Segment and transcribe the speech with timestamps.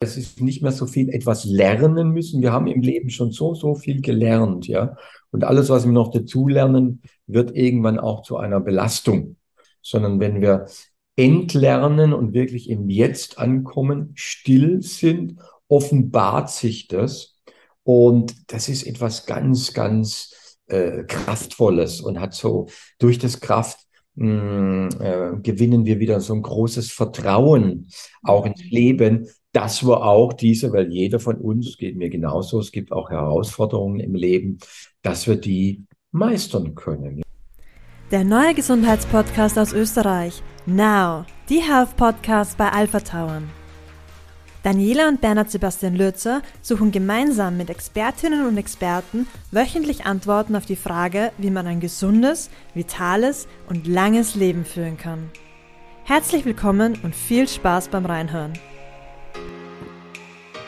[0.00, 2.40] es ist nicht mehr so viel etwas lernen müssen.
[2.40, 4.96] Wir haben im Leben schon so, so viel gelernt, ja.
[5.30, 9.36] Und alles, was wir noch dazulernen, wird irgendwann auch zu einer Belastung.
[9.82, 10.66] Sondern wenn wir
[11.16, 17.36] entlernen und wirklich im Jetzt ankommen, still sind, offenbart sich das.
[17.82, 22.68] Und das ist etwas ganz, ganz äh, Kraftvolles und hat so
[22.98, 23.80] durch das Kraft
[24.14, 27.88] mh, hm, äh, gewinnen wir wieder so ein großes Vertrauen
[28.22, 32.72] auch ins Leben, dass wir auch diese, weil jeder von uns, geht mir genauso, es
[32.72, 34.58] gibt auch Herausforderungen im Leben,
[35.02, 37.22] dass wir die meistern können.
[38.10, 40.42] Der neue Gesundheitspodcast aus Österreich.
[40.66, 43.50] Now, die Health Podcast bei Alpha Tauern.
[44.62, 50.76] Daniela und Bernhard Sebastian Lürzer suchen gemeinsam mit Expertinnen und Experten wöchentlich Antworten auf die
[50.76, 55.30] Frage, wie man ein gesundes, vitales und langes Leben führen kann.
[56.04, 58.54] Herzlich willkommen und viel Spaß beim Reinhören.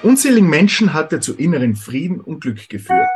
[0.02, 3.08] Unzähligen Menschen hat er zu inneren Frieden und Glück geführt.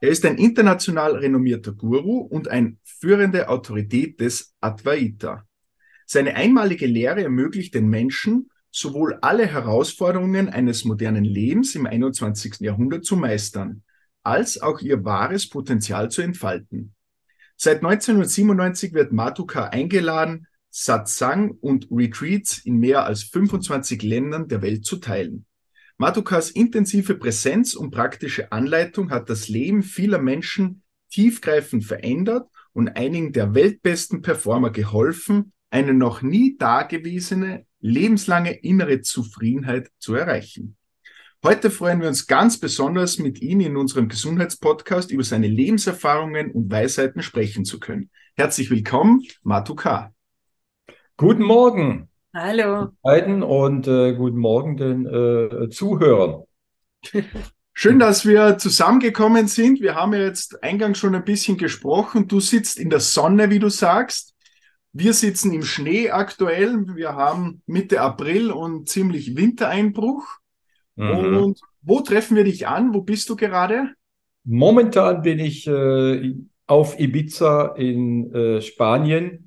[0.00, 5.46] Er ist ein international renommierter Guru und eine führende Autorität des Advaita.
[6.04, 12.54] Seine einmalige Lehre ermöglicht den Menschen, sowohl alle Herausforderungen eines modernen Lebens im 21.
[12.58, 13.84] Jahrhundert zu meistern,
[14.24, 16.92] als auch ihr wahres Potenzial zu entfalten.
[17.56, 24.84] Seit 1997 wird Matuka eingeladen, Satsang und Retreats in mehr als 25 Ländern der Welt
[24.84, 25.46] zu teilen.
[25.98, 33.32] Matukas intensive Präsenz und praktische Anleitung hat das Leben vieler Menschen tiefgreifend verändert und einigen
[33.32, 40.76] der weltbesten Performer geholfen, eine noch nie dagewesene lebenslange innere Zufriedenheit zu erreichen.
[41.44, 46.70] Heute freuen wir uns ganz besonders, mit Ihnen in unserem Gesundheitspodcast über seine Lebenserfahrungen und
[46.70, 48.10] Weisheiten sprechen zu können.
[48.36, 50.14] Herzlich willkommen, Matuka.
[51.16, 52.11] Guten Morgen.
[52.34, 52.88] Hallo.
[53.02, 56.44] Beiden und äh, guten Morgen den äh, Zuhörern.
[57.74, 59.82] Schön, dass wir zusammengekommen sind.
[59.82, 62.28] Wir haben ja jetzt eingangs schon ein bisschen gesprochen.
[62.28, 64.34] Du sitzt in der Sonne, wie du sagst.
[64.94, 66.86] Wir sitzen im Schnee aktuell.
[66.96, 70.24] Wir haben Mitte April und ziemlich Wintereinbruch.
[70.96, 71.36] Mhm.
[71.36, 72.94] Und wo treffen wir dich an?
[72.94, 73.90] Wo bist du gerade?
[74.44, 76.34] Momentan bin ich äh,
[76.66, 79.41] auf Ibiza in äh, Spanien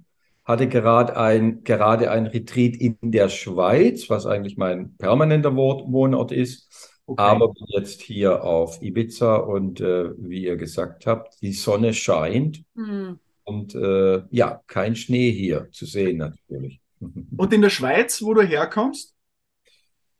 [0.46, 6.94] hatte gerade ein, gerade ein Retreat in der Schweiz, was eigentlich mein permanenter Wohnort ist.
[7.08, 7.22] Okay.
[7.22, 13.20] Aber jetzt hier auf Ibiza und äh, wie ihr gesagt habt, die Sonne scheint mhm.
[13.44, 16.80] und äh, ja, kein Schnee hier zu sehen natürlich.
[17.38, 19.14] Und in der Schweiz, wo du herkommst?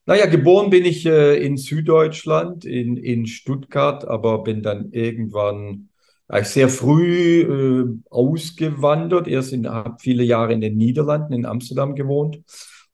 [0.06, 5.90] Naja, geboren bin ich äh, in Süddeutschland, in, in Stuttgart, aber bin dann irgendwann
[6.34, 9.28] ich sehr früh äh, ausgewandert.
[9.28, 12.42] Erst habe viele Jahre in den Niederlanden, in Amsterdam gewohnt.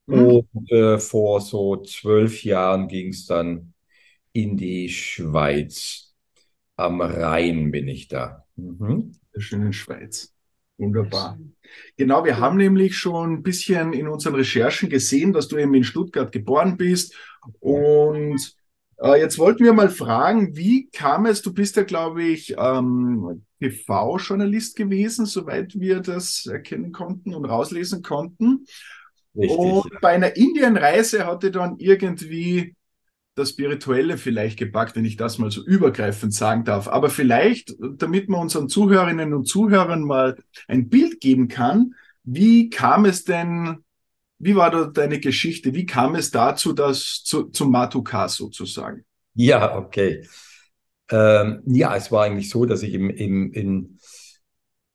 [0.05, 0.25] Mhm.
[0.25, 3.73] Und äh, vor so zwölf Jahren ging es dann
[4.33, 6.13] in die Schweiz.
[6.75, 8.45] Am Rhein bin ich da.
[8.55, 9.13] Mhm.
[9.33, 10.33] Der schönen Schweiz.
[10.77, 11.37] Wunderbar.
[11.95, 15.83] Genau, wir haben nämlich schon ein bisschen in unseren Recherchen gesehen, dass du eben in
[15.83, 17.15] Stuttgart geboren bist
[17.59, 18.55] und
[19.01, 23.43] äh, jetzt wollten wir mal fragen, wie kam es, du bist ja, glaube ich, ähm,
[23.59, 28.65] TV-Journalist gewesen, soweit wir das erkennen konnten und rauslesen konnten.
[29.35, 29.99] Richtig, und ja.
[30.01, 32.75] bei einer Indienreise hatte dann irgendwie
[33.35, 36.87] das Spirituelle vielleicht gepackt, wenn ich das mal so übergreifend sagen darf.
[36.87, 43.05] Aber vielleicht, damit man unseren Zuhörerinnen und Zuhörern mal ein Bild geben kann, wie kam
[43.05, 43.83] es denn
[44.41, 45.73] wie war da deine Geschichte?
[45.73, 49.05] Wie kam es dazu, dass zu, zum Matuka sozusagen?
[49.35, 50.25] Ja, okay.
[51.09, 53.99] Ähm, ja, es war eigentlich so, dass ich im, im, in,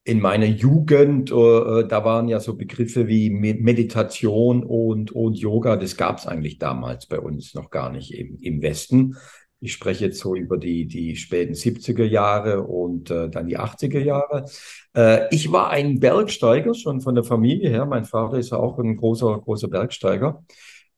[0.05, 5.97] in meiner Jugend, äh, da waren ja so Begriffe wie Meditation und, und Yoga, das
[5.97, 9.17] gab es eigentlich damals bei uns noch gar nicht im, im Westen.
[9.61, 14.00] Ich spreche jetzt so über die, die späten 70er Jahre und äh, dann die 80er
[14.00, 14.44] Jahre.
[14.94, 17.87] Äh, ich war ein Bergsteiger schon von der Familie her.
[17.87, 20.45] Mein Vater ist auch ein großer, großer Bergsteiger.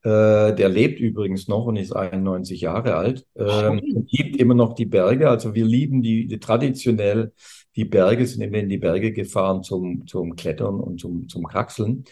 [0.03, 3.27] Äh, der lebt übrigens noch und ist 91 Jahre alt.
[3.37, 3.81] Ähm,
[4.11, 5.29] liebt immer noch die Berge.
[5.29, 7.32] Also wir lieben die, die traditionell
[7.77, 12.05] die Berge, sind immer in die Berge gefahren zum, zum Klettern und zum, zum Kraxeln.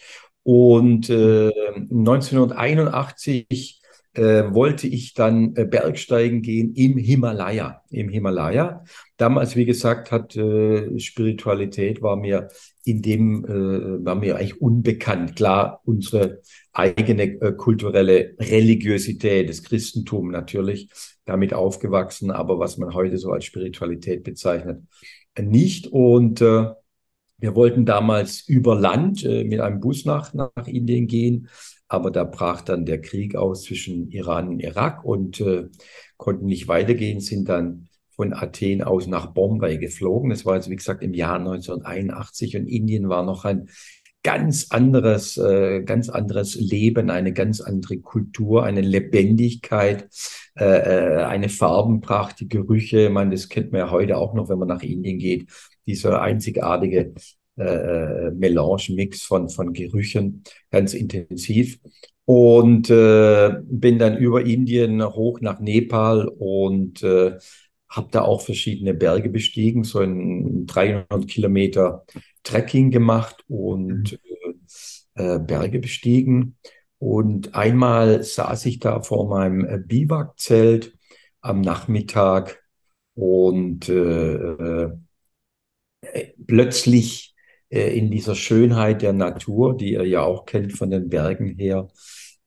[0.43, 3.81] Und äh, 1981
[4.17, 7.83] äh, wollte ich dann äh, Bergsteigen gehen im Himalaya.
[7.91, 8.83] Im Himalaya.
[9.19, 12.49] Damals, wie gesagt, hat äh, Spiritualität war mir
[12.85, 15.37] in dem äh, war mir eigentlich unbekannt.
[15.37, 16.41] Klar, unsere
[16.73, 20.89] eigene äh, kulturelle Religiosität, das Christentum natürlich,
[21.27, 24.83] damit aufgewachsen, aber was man heute so als Spiritualität bezeichnet,
[25.39, 25.89] nicht.
[25.89, 26.71] Und äh,
[27.39, 31.49] wir wollten damals über Land äh, mit einem Bus nach, nach Indien gehen
[31.89, 35.69] aber da brach dann der Krieg aus zwischen Iran und Irak und äh,
[36.17, 40.31] konnten nicht weitergehen, sind dann von Athen aus nach Bombay geflogen.
[40.31, 43.69] Das war jetzt, wie gesagt, im Jahr 1981 und Indien war noch ein
[44.23, 50.09] ganz anderes, äh, ganz anderes Leben, eine ganz andere Kultur, eine Lebendigkeit,
[50.59, 53.09] äh, äh eine Farbenpracht, die Gerüche.
[53.11, 55.49] Man, das kennt man ja heute auch noch, wenn man nach Indien geht.
[55.87, 57.15] Dieser einzigartige
[57.59, 61.79] äh, äh, Melange-Mix von, von Gerüchen, ganz intensiv.
[62.27, 67.39] Und äh, bin dann über Indien hoch nach Nepal und äh,
[67.89, 72.05] habe da auch verschiedene Berge bestiegen, so ein 300 Kilometer
[72.43, 74.61] Trekking gemacht und mhm.
[75.15, 76.57] äh, Berge bestiegen.
[76.99, 80.95] Und einmal saß ich da vor meinem äh, Biwakzelt
[81.41, 82.63] am Nachmittag
[83.15, 84.91] und äh,
[86.03, 87.36] äh, plötzlich äh,
[87.69, 91.89] in dieser Schönheit der Natur, die ihr ja auch kennt von den Bergen her,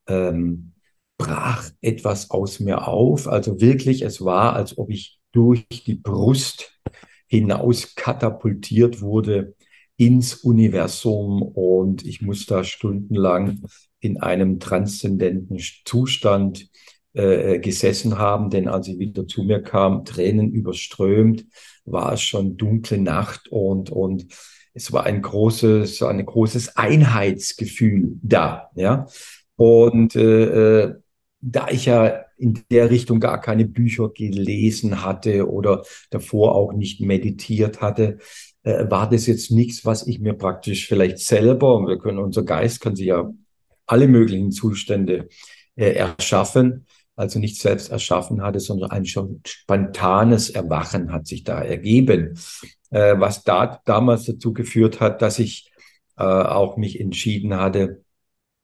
[0.06, 0.72] ähm,
[1.18, 3.28] brach etwas aus mir auf.
[3.28, 6.80] Also wirklich, es war, als ob ich durch die Brust
[7.26, 9.54] hinaus katapultiert wurde
[9.96, 13.62] ins Universum und ich muss da stundenlang
[14.00, 16.70] in einem transzendenten Zustand
[17.12, 21.44] äh, gesessen haben, denn als ich wieder zu mir kam, Tränen überströmt,
[21.84, 24.26] war es schon dunkle Nacht und, und
[24.74, 29.06] es war ein großes, ein großes Einheitsgefühl da, ja.
[29.56, 30.94] Und äh, äh,
[31.40, 37.00] da ich ja in der Richtung gar keine Bücher gelesen hatte oder davor auch nicht
[37.00, 38.18] meditiert hatte,
[38.62, 42.80] äh, war das jetzt nichts, was ich mir praktisch vielleicht selber, wir können, unser Geist
[42.80, 43.30] kann sich ja
[43.86, 45.28] alle möglichen Zustände
[45.76, 46.86] äh, erschaffen,
[47.16, 52.38] also nicht selbst erschaffen hatte, sondern ein schon spontanes Erwachen hat sich da ergeben
[52.90, 55.72] äh, was da damals dazu geführt hat, dass ich
[56.16, 58.02] äh, auch mich entschieden hatte,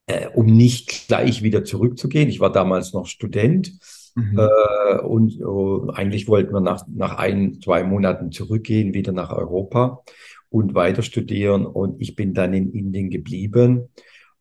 [0.07, 2.29] äh, um nicht gleich wieder zurückzugehen.
[2.29, 3.73] Ich war damals noch Student
[4.15, 4.39] mhm.
[4.39, 10.03] äh, und uh, eigentlich wollten wir nach, nach ein, zwei Monaten zurückgehen, wieder nach Europa
[10.49, 11.67] und weiter studieren.
[11.67, 13.89] Und ich bin dann in Indien geblieben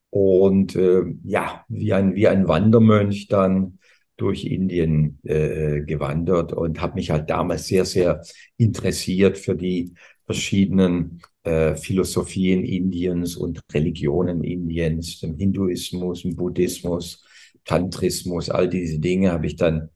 [0.09, 3.79] und äh, ja, wie ein, wie ein Wandermönch dann
[4.17, 8.21] durch Indien äh, gewandert und habe mich halt damals sehr, sehr
[8.57, 9.93] interessiert für die
[10.25, 17.23] verschiedenen äh, Philosophien Indiens und Religionen Indiens, dem Hinduismus, dem Buddhismus,
[17.65, 19.89] Tantrismus, all diese Dinge habe ich dann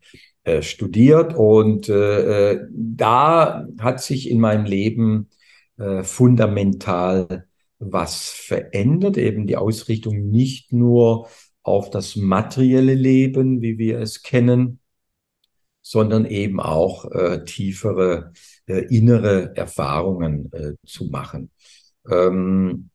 [0.44, 5.30] äh, studiert und äh, äh da hat sich in meinem Leben
[5.78, 7.46] äh, fundamental
[7.80, 11.28] was verändert, eben die Ausrichtung nicht nur
[11.70, 14.80] auf das materielle Leben, wie wir es kennen,
[15.82, 18.34] sondern eben auch äh, tiefere
[18.68, 21.52] äh, innere Erfahrungen äh, zu machen.
[22.10, 22.90] Ähm,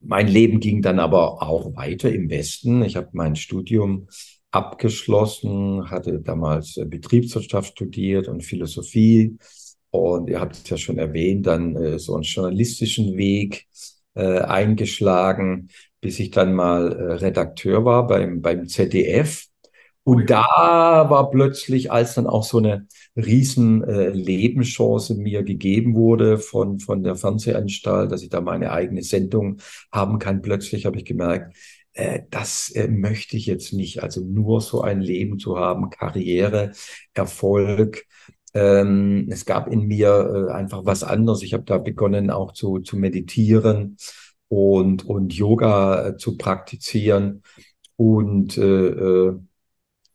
[0.00, 2.82] mein Leben ging dann aber auch weiter im Westen.
[2.82, 4.08] Ich habe mein Studium
[4.50, 9.38] abgeschlossen, hatte damals äh, Betriebswirtschaft studiert und Philosophie.
[9.90, 13.66] Und ihr habt es ja schon erwähnt, dann äh, so einen journalistischen Weg
[14.14, 15.68] äh, eingeschlagen,
[16.00, 19.46] bis ich dann mal äh, Redakteur war beim, beim ZDF.
[20.04, 22.86] Und da war plötzlich, als dann auch so eine
[23.16, 29.02] riesen äh, Lebenschance mir gegeben wurde von, von der Fernsehanstalt, dass ich da meine eigene
[29.02, 29.58] Sendung
[29.92, 31.56] haben kann, plötzlich habe ich gemerkt,
[31.94, 34.02] äh, das äh, möchte ich jetzt nicht.
[34.02, 36.72] Also nur so ein Leben zu haben, Karriere,
[37.14, 38.06] Erfolg.
[38.54, 41.42] Ähm, es gab in mir äh, einfach was anderes.
[41.42, 43.96] Ich habe da begonnen auch zu, zu meditieren
[44.48, 47.42] und, und Yoga äh, zu praktizieren
[47.96, 49.38] und äh, äh,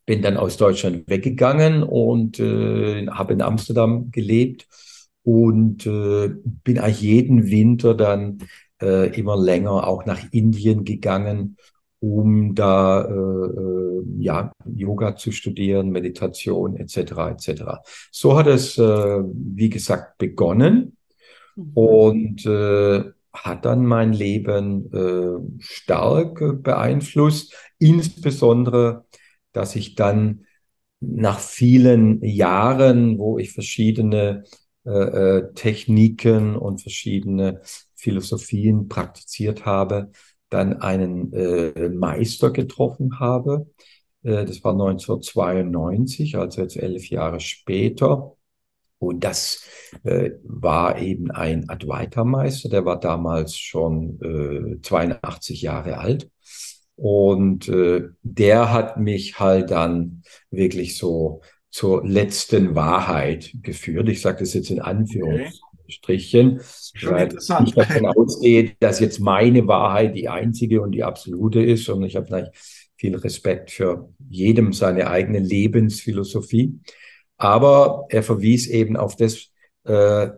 [0.06, 4.68] bin dann aus Deutschland weggegangen und äh, habe in Amsterdam gelebt
[5.24, 6.30] und äh,
[6.64, 8.40] bin eigentlich jeden Winter dann
[8.82, 11.58] äh, immer länger auch nach Indien gegangen,
[12.00, 16.98] um da äh, äh, ja Yoga zu studieren, Meditation etc.
[17.32, 17.64] etc.
[18.12, 20.98] So hat es äh, wie gesagt begonnen
[21.56, 21.72] mhm.
[21.74, 29.06] und äh, hat dann mein Leben äh, stark beeinflusst, insbesondere,
[29.54, 30.46] dass ich dann
[31.00, 34.44] nach vielen Jahren, wo ich verschiedene
[34.86, 37.62] äh, äh Techniken und verschiedene
[37.96, 40.12] Philosophien praktiziert habe,
[40.50, 43.68] dann einen äh, Meister getroffen habe.
[44.24, 48.34] Äh, das war 1992, also jetzt elf Jahre später.
[49.00, 49.64] Und das
[50.04, 56.30] äh, war eben ein Advaita-Meister, der war damals schon äh, 82 Jahre alt.
[56.96, 64.10] Und äh, der hat mich halt dann wirklich so zur letzten Wahrheit geführt.
[64.10, 65.67] Ich sage das jetzt in Anführungszeichen.
[65.88, 66.60] Anführungsstrichen,
[67.04, 67.30] weil
[67.66, 71.88] ich davon ausgehe, dass jetzt meine Wahrheit die einzige und die absolute ist.
[71.90, 72.58] Und ich habe natürlich
[72.98, 76.80] viel Respekt für jedem seine eigene Lebensphilosophie.
[77.38, 79.50] Aber er verwies eben auf das,
[79.84, 80.30] äh,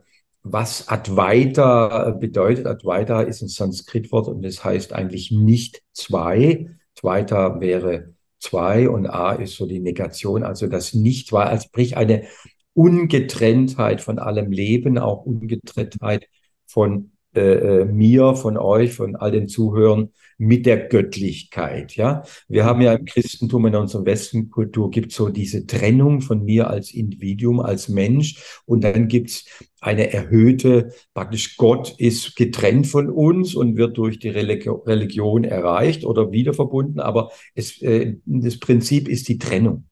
[0.43, 2.65] was Advaita bedeutet.
[2.65, 6.67] Advaita ist ein Sanskritwort und das heißt eigentlich nicht zwei.
[6.97, 11.97] Advaita wäre zwei und A ist so die Negation, also das nicht war, als sprich
[11.97, 12.23] eine
[12.73, 16.27] Ungetrenntheit von allem Leben, auch Ungetrenntheit
[16.65, 20.09] von äh, äh, mir, von euch, von all den Zuhörern
[20.39, 21.95] mit der Göttlichkeit.
[21.95, 26.69] Ja, wir haben ja im Christentum in unserer Westenkultur gibt so diese Trennung von mir
[26.71, 29.45] als Individuum, als Mensch, und dann gibt's
[29.79, 36.31] eine erhöhte, praktisch Gott ist getrennt von uns und wird durch die Religion erreicht oder
[36.31, 39.88] wieder verbunden, aber es, äh, das Prinzip ist die Trennung.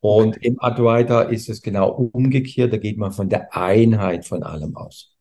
[0.00, 4.76] Und im Advaita ist es genau umgekehrt, da geht man von der Einheit von allem
[4.76, 5.14] aus.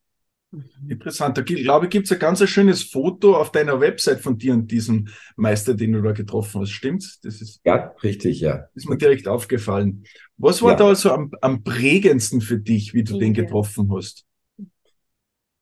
[0.51, 0.63] Mhm.
[0.89, 1.38] Interessant.
[1.38, 4.71] Da glaube ich, gibt es ein ganz schönes Foto auf deiner Website von dir und
[4.71, 6.71] diesem Meister, den du da getroffen hast.
[6.71, 7.19] Stimmt's?
[7.21, 8.65] Das ist, ja, richtig, ja.
[8.74, 10.05] Ist mir direkt aufgefallen.
[10.38, 10.77] Was war ja.
[10.77, 13.19] da so am, am, prägendsten für dich, wie du ja.
[13.19, 14.25] den getroffen hast?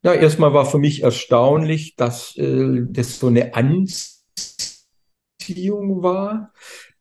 [0.04, 4.14] Ja, erstmal war für mich erstaunlich, dass äh, das so eine Anziehung
[6.04, 6.54] war.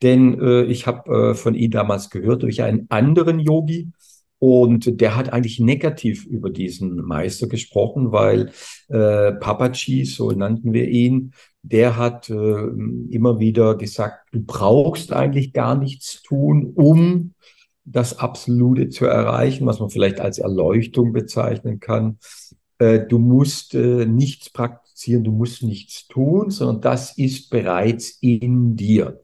[0.02, 3.90] Denn äh, ich habe äh, von ihm damals gehört durch einen anderen Yogi,
[4.38, 8.50] und der hat eigentlich negativ über diesen Meister gesprochen, weil
[8.88, 12.66] äh, Papaji, so nannten wir ihn, der hat äh,
[13.10, 17.32] immer wieder gesagt, du brauchst eigentlich gar nichts tun, um
[17.84, 22.18] das Absolute zu erreichen, was man vielleicht als Erleuchtung bezeichnen kann.
[22.78, 28.76] Äh, du musst äh, nichts praktizieren, du musst nichts tun, sondern das ist bereits in
[28.76, 29.22] dir.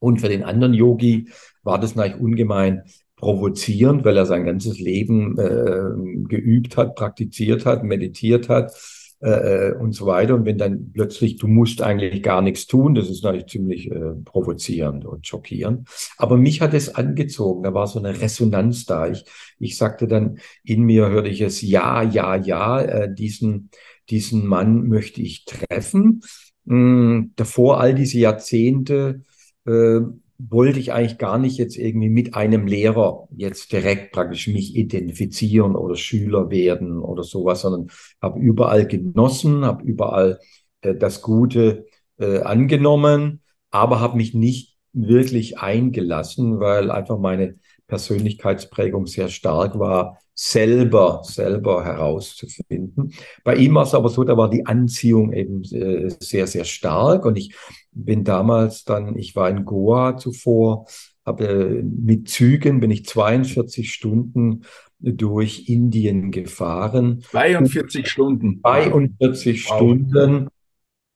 [0.00, 1.28] Und für den anderen Yogi
[1.62, 2.82] war das natürlich ungemein
[3.16, 8.72] provozierend, weil er sein ganzes Leben äh, geübt hat, praktiziert hat, meditiert hat
[9.20, 10.34] äh, und so weiter.
[10.34, 14.14] Und wenn dann plötzlich, du musst eigentlich gar nichts tun, das ist natürlich ziemlich äh,
[14.24, 15.86] provozierend und schockierend.
[16.16, 19.08] Aber mich hat es angezogen, da war so eine Resonanz da.
[19.08, 19.24] Ich,
[19.58, 23.70] ich sagte dann, in mir hörte ich es, ja, ja, ja, äh, diesen,
[24.08, 26.22] diesen Mann möchte ich treffen.
[26.66, 29.22] Hm, davor all diese Jahrzehnte
[29.70, 30.00] äh,
[30.48, 35.76] wollte ich eigentlich gar nicht jetzt irgendwie mit einem Lehrer jetzt direkt praktisch mich identifizieren
[35.76, 37.90] oder Schüler werden oder sowas, sondern
[38.22, 40.38] habe überall genossen, habe überall
[40.80, 41.86] äh, das Gute
[42.18, 50.18] äh, angenommen, aber habe mich nicht wirklich eingelassen, weil einfach meine Persönlichkeitsprägung sehr stark war,
[50.42, 53.12] selber, selber herauszufinden.
[53.44, 57.26] Bei ihm war es aber so, da war die Anziehung eben äh, sehr, sehr stark
[57.26, 57.54] und ich
[57.92, 60.86] bin damals dann, ich war in Goa zuvor,
[61.26, 64.62] habe mit Zügen bin ich 42 Stunden
[64.98, 67.20] durch Indien gefahren.
[67.30, 68.60] 42 Stunden.
[68.62, 69.76] 42 wow.
[69.76, 70.48] Stunden.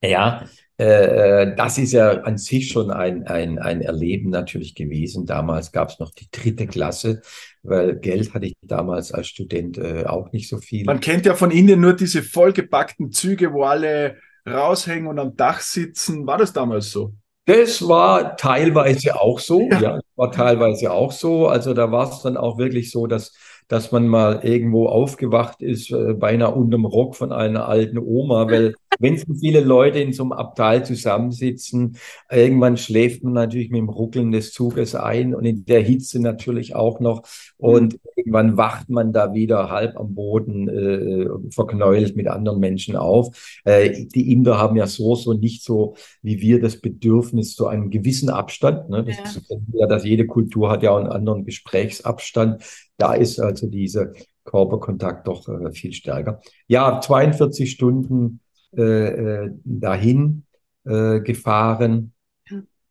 [0.02, 0.44] Ja,
[0.76, 5.24] äh, äh, das ist ja an sich schon ein, ein, ein Erleben natürlich gewesen.
[5.24, 7.22] Damals gab es noch die dritte Klasse,
[7.62, 10.84] weil Geld hatte ich damals als Student äh, auch nicht so viel.
[10.84, 14.16] Man kennt ja von Indien nur diese vollgepackten Züge, wo alle
[14.48, 16.26] raushängen und am Dach sitzen.
[16.26, 17.12] War das damals so?
[17.46, 21.46] Das war teilweise auch so, ja, ja war teilweise auch so.
[21.46, 23.32] Also da war es dann auch wirklich so, dass
[23.68, 28.74] dass man mal irgendwo aufgewacht ist, äh, beinahe unterm Rock von einer alten Oma, weil
[28.98, 31.96] wenn so viele Leute in so einem Abteil zusammensitzen,
[32.30, 36.74] irgendwann schläft man natürlich mit dem Ruckeln des Zuges ein und in der Hitze natürlich
[36.74, 37.22] auch noch.
[37.56, 43.60] Und irgendwann wacht man da wieder halb am Boden äh, verknäult mit anderen Menschen auf.
[43.64, 47.90] Äh, die Inder haben ja so, so nicht so wie wir das Bedürfnis zu einem
[47.90, 48.90] gewissen Abstand.
[48.90, 49.04] Ne?
[49.04, 49.24] Das ja.
[49.24, 52.62] ist ja, dass jede Kultur hat ja auch einen anderen Gesprächsabstand.
[52.96, 54.12] Da ist also dieser
[54.44, 56.40] Körperkontakt doch äh, viel stärker.
[56.68, 58.40] Ja, 42 Stunden
[58.76, 60.44] äh, äh, dahin
[60.84, 62.12] äh, gefahren.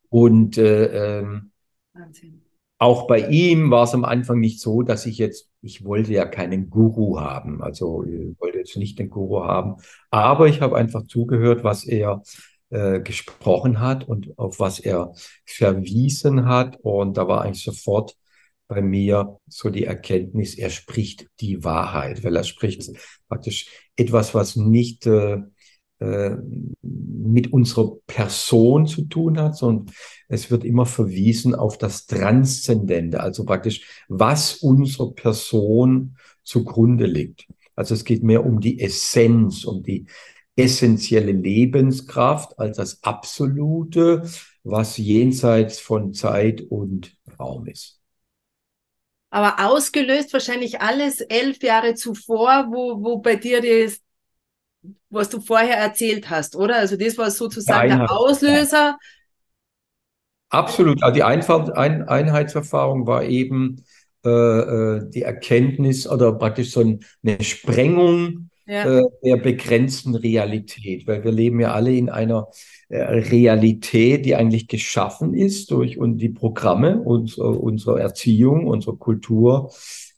[0.09, 1.51] Und äh, ähm,
[2.77, 6.25] auch bei ihm war es am Anfang nicht so, dass ich jetzt, ich wollte ja
[6.25, 9.77] keinen Guru haben, also ich wollte jetzt nicht den Guru haben,
[10.11, 12.21] aber ich habe einfach zugehört, was er
[12.69, 15.13] äh, gesprochen hat und auf was er
[15.45, 16.77] verwiesen hat.
[16.81, 18.15] Und da war eigentlich sofort
[18.73, 22.91] bei mir so die Erkenntnis, er spricht die Wahrheit, weil er spricht
[23.27, 25.37] praktisch etwas, was nicht äh,
[25.99, 26.35] äh,
[26.81, 29.93] mit unserer Person zu tun hat, sondern
[30.27, 37.47] es wird immer verwiesen auf das Transzendente, also praktisch, was unserer Person zugrunde liegt.
[37.75, 40.05] Also es geht mehr um die Essenz, um die
[40.55, 44.23] essentielle Lebenskraft als das Absolute,
[44.63, 48.02] was jenseits von Zeit und Raum ist.
[49.33, 53.99] Aber ausgelöst wahrscheinlich alles elf Jahre zuvor, wo, wo bei dir das,
[55.09, 56.75] was du vorher erzählt hast, oder?
[56.75, 58.97] Also das war sozusagen der, der Auslöser.
[60.49, 61.01] Absolut.
[61.01, 63.83] Also die Ein Einheitserfahrung war eben
[64.23, 68.99] äh, äh, die Erkenntnis oder praktisch so eine Sprengung ja.
[68.99, 72.47] äh, der begrenzten Realität, weil wir leben ja alle in einer
[72.89, 79.71] äh, Realität, die eigentlich geschaffen ist durch und die Programme unserer, unserer Erziehung, unserer Kultur,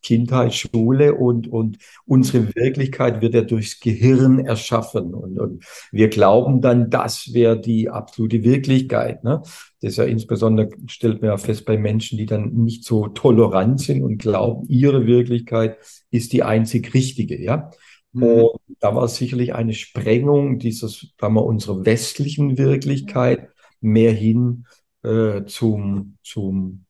[0.06, 5.16] Kindheit, Schule und, und unsere Wirklichkeit wird ja durchs Gehirn erschaffen.
[5.16, 9.24] Und, und wir glauben dann, das wäre die absolute Wirklichkeit.
[9.24, 9.42] Ne?
[9.82, 13.82] Das ist ja insbesondere, stellt man ja fest bei Menschen, die dann nicht so tolerant
[13.82, 15.78] sind und glauben, ihre Wirklichkeit
[16.12, 17.42] ist die einzig richtige.
[17.42, 17.72] Ja?
[18.16, 18.24] Mhm.
[18.24, 23.50] Und da war sicherlich eine Sprengung dieses, sagen wir, unserer westlichen Wirklichkeit
[23.82, 24.66] mehr hin
[25.04, 26.86] äh, zum, zum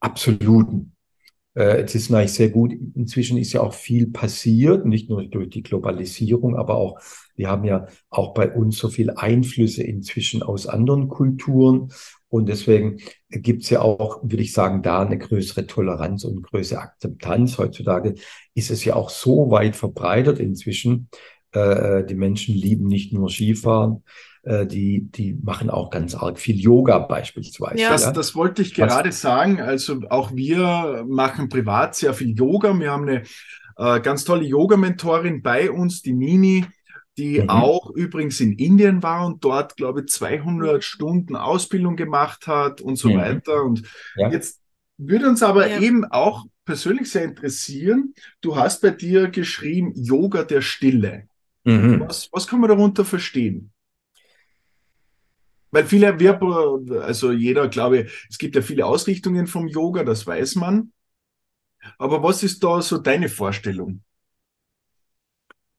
[0.00, 0.96] Absoluten.
[1.54, 2.72] Äh, es ist eigentlich sehr gut.
[2.94, 6.98] Inzwischen ist ja auch viel passiert, nicht nur durch die Globalisierung, aber auch,
[7.36, 11.92] wir haben ja auch bei uns so viel Einflüsse inzwischen aus anderen Kulturen.
[12.30, 16.80] Und deswegen gibt es ja auch, würde ich sagen, da eine größere Toleranz und größere
[16.80, 17.58] Akzeptanz.
[17.58, 18.14] Heutzutage
[18.54, 21.08] ist es ja auch so weit verbreitet inzwischen.
[21.52, 24.04] Äh, die Menschen lieben nicht nur Skifahren,
[24.44, 27.82] äh, die, die machen auch ganz arg viel Yoga beispielsweise.
[27.82, 27.90] Ja.
[27.90, 29.20] Das, das wollte ich gerade Was?
[29.20, 29.60] sagen.
[29.60, 32.78] Also auch wir machen privat sehr viel Yoga.
[32.78, 33.22] Wir haben eine
[33.76, 36.64] äh, ganz tolle Yoga-Mentorin bei uns, die Nini
[37.18, 37.50] die mhm.
[37.50, 42.96] auch übrigens in Indien war und dort, glaube ich, 200 Stunden Ausbildung gemacht hat und
[42.96, 43.18] so mhm.
[43.18, 43.62] weiter.
[43.62, 43.82] Und
[44.16, 44.30] ja.
[44.30, 44.60] jetzt
[44.96, 45.80] würde uns aber ja.
[45.80, 51.28] eben auch persönlich sehr interessieren, du hast bei dir geschrieben Yoga der Stille.
[51.64, 52.00] Mhm.
[52.00, 53.72] Was, was kann man darunter verstehen?
[55.72, 56.40] Weil viele, wir,
[57.02, 60.92] also jeder, glaube ich, es gibt ja viele Ausrichtungen vom Yoga, das weiß man.
[61.98, 64.02] Aber was ist da so deine Vorstellung?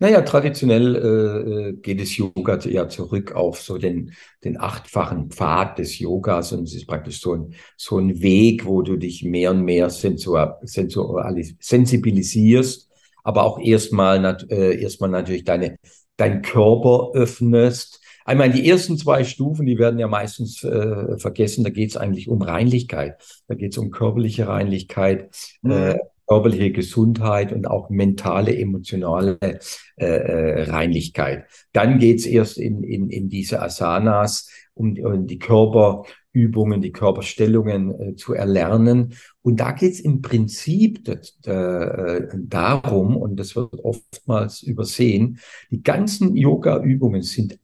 [0.01, 5.77] Naja, traditionell äh, äh, geht es Yoga eher zurück auf so den, den achtfachen Pfad
[5.77, 9.51] des Yogas und es ist praktisch so ein, so ein Weg, wo du dich mehr
[9.51, 12.89] und mehr sensor, sensor, sensibilisierst,
[13.23, 15.77] aber auch erstmal äh, erstmal natürlich deine,
[16.17, 18.01] dein Körper öffnest.
[18.25, 22.27] Einmal die ersten zwei Stufen, die werden ja meistens äh, vergessen, da geht es eigentlich
[22.27, 23.21] um Reinlichkeit.
[23.47, 25.29] Da geht es um körperliche Reinlichkeit,
[25.61, 25.71] mhm.
[25.71, 25.99] äh,
[26.31, 31.43] körperliche Gesundheit und auch mentale, emotionale äh, äh, Reinlichkeit.
[31.73, 38.15] Dann geht's erst in, in, in diese Asanas, um, um die Körperübungen, die Körperstellungen äh,
[38.15, 39.13] zu erlernen.
[39.41, 45.37] Und da geht's im Prinzip das, äh, darum, und das wird oftmals übersehen,
[45.69, 47.59] die ganzen Yoga-Übungen sind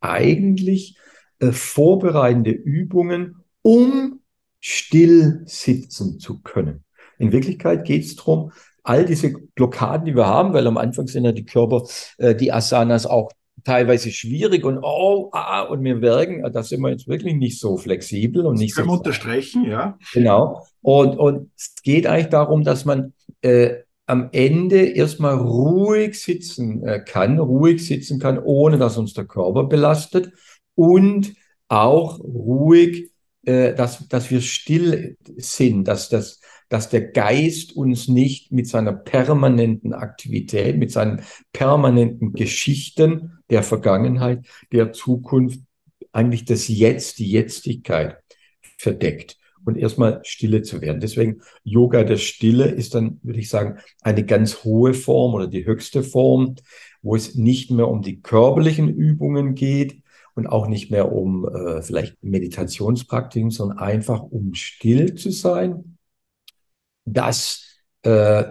[0.00, 0.96] eigentlich
[1.40, 4.20] äh, vorbereitende Übungen, um
[4.60, 6.85] still sitzen zu können.
[7.18, 8.52] In Wirklichkeit geht es darum,
[8.82, 11.84] all diese Blockaden, die wir haben, weil am Anfang sind ja die Körper,
[12.18, 13.32] äh, die Asanas auch
[13.64, 17.76] teilweise schwierig und oh, ah, und wir wirken, da sind wir jetzt wirklich nicht so
[17.76, 18.94] flexibel und nicht können so.
[18.94, 19.98] Unterstreichen, ja.
[20.12, 20.64] Genau.
[20.82, 27.00] Und, und es geht eigentlich darum, dass man äh, am Ende erstmal ruhig sitzen äh,
[27.04, 30.32] kann, ruhig sitzen kann, ohne dass uns der Körper belastet
[30.76, 31.34] und
[31.68, 33.10] auch ruhig,
[33.44, 38.92] äh, dass, dass wir still sind, dass das dass der Geist uns nicht mit seiner
[38.92, 45.60] permanenten Aktivität, mit seinen permanenten Geschichten der Vergangenheit, der Zukunft,
[46.12, 48.16] eigentlich das Jetzt, die Jetztigkeit
[48.78, 51.00] verdeckt und erstmal Stille zu werden.
[51.00, 55.66] Deswegen Yoga der Stille ist dann, würde ich sagen, eine ganz hohe Form oder die
[55.66, 56.54] höchste Form,
[57.02, 60.02] wo es nicht mehr um die körperlichen Übungen geht
[60.34, 65.95] und auch nicht mehr um äh, vielleicht Meditationspraktiken, sondern einfach um still zu sein
[67.06, 68.44] dass äh,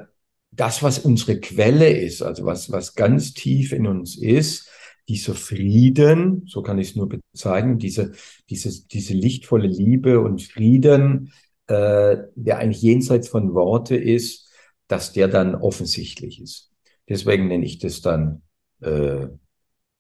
[0.52, 4.70] das, was unsere Quelle ist, also was, was ganz tief in uns ist,
[5.08, 8.14] dieser Frieden, so kann ich es nur bezeichnen, diese,
[8.50, 11.32] diese, diese lichtvolle Liebe und Frieden,
[11.68, 14.50] äh, der eigentlich jenseits von Worte ist,
[14.88, 16.72] dass der dann offensichtlich ist.
[17.08, 18.42] Deswegen nenne ich das dann
[18.82, 19.28] äh,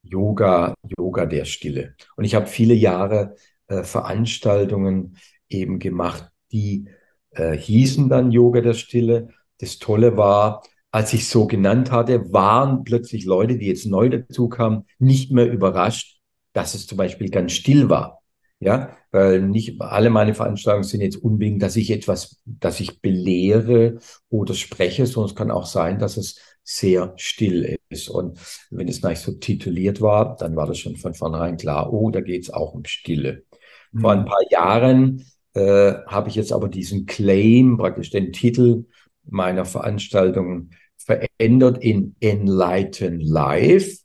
[0.01, 1.95] Yoga, Yoga der Stille.
[2.15, 3.35] Und ich habe viele Jahre
[3.67, 5.17] äh, Veranstaltungen
[5.49, 6.87] eben gemacht, die
[7.35, 9.29] äh, hießen dann Yoga der Stille.
[9.59, 14.49] Das Tolle war, als ich so genannt hatte, waren plötzlich Leute, die jetzt neu dazu
[14.49, 16.19] kamen, nicht mehr überrascht,
[16.53, 18.21] dass es zum Beispiel ganz still war.
[18.59, 23.99] Ja, weil nicht alle meine Veranstaltungen sind jetzt unbedingt, dass ich etwas, dass ich belehre
[24.29, 28.09] oder spreche, sondern es kann auch sein, dass es sehr still ist.
[28.09, 28.39] Und
[28.71, 32.21] wenn es nicht so tituliert war, dann war das schon von vornherein klar, oh, da
[32.21, 33.43] geht es auch um Stille.
[33.91, 33.99] Mhm.
[34.01, 38.85] Vor ein paar Jahren äh, habe ich jetzt aber diesen Claim, praktisch den Titel
[39.23, 43.99] meiner Veranstaltungen verändert in Enlighten Life.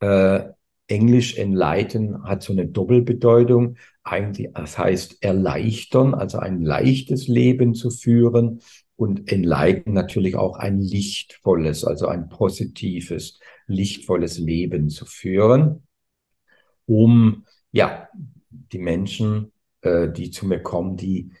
[0.00, 0.44] Äh,
[0.88, 3.76] Englisch enlighten hat so eine Doppelbedeutung.
[4.04, 8.60] Eigentlich, das heißt erleichtern, also ein leichtes Leben zu führen
[8.94, 15.82] und enlighten natürlich auch ein lichtvolles, also ein positives, lichtvolles Leben zu führen,
[16.86, 18.08] um ja
[18.48, 21.32] die Menschen, äh, die zu mir kommen, die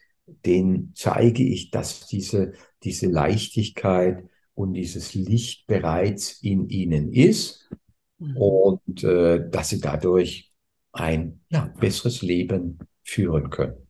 [0.44, 7.68] denen zeige ich, dass diese diese Leichtigkeit und dieses Licht bereits in ihnen ist
[8.18, 8.36] mhm.
[8.36, 10.52] und äh, dass sie dadurch
[10.92, 13.86] ein ja, besseres Leben führen können.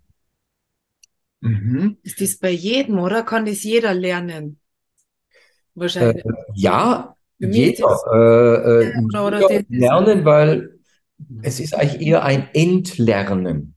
[1.41, 1.99] Mhm.
[2.03, 4.59] Ist das bei jedem oder kann das jeder lernen?
[5.75, 6.25] Wahrscheinlich.
[6.25, 10.81] Äh, ja, jeder, äh, äh, oder, oder lernen, weil
[11.43, 13.76] es ist eigentlich eher ein Entlernen.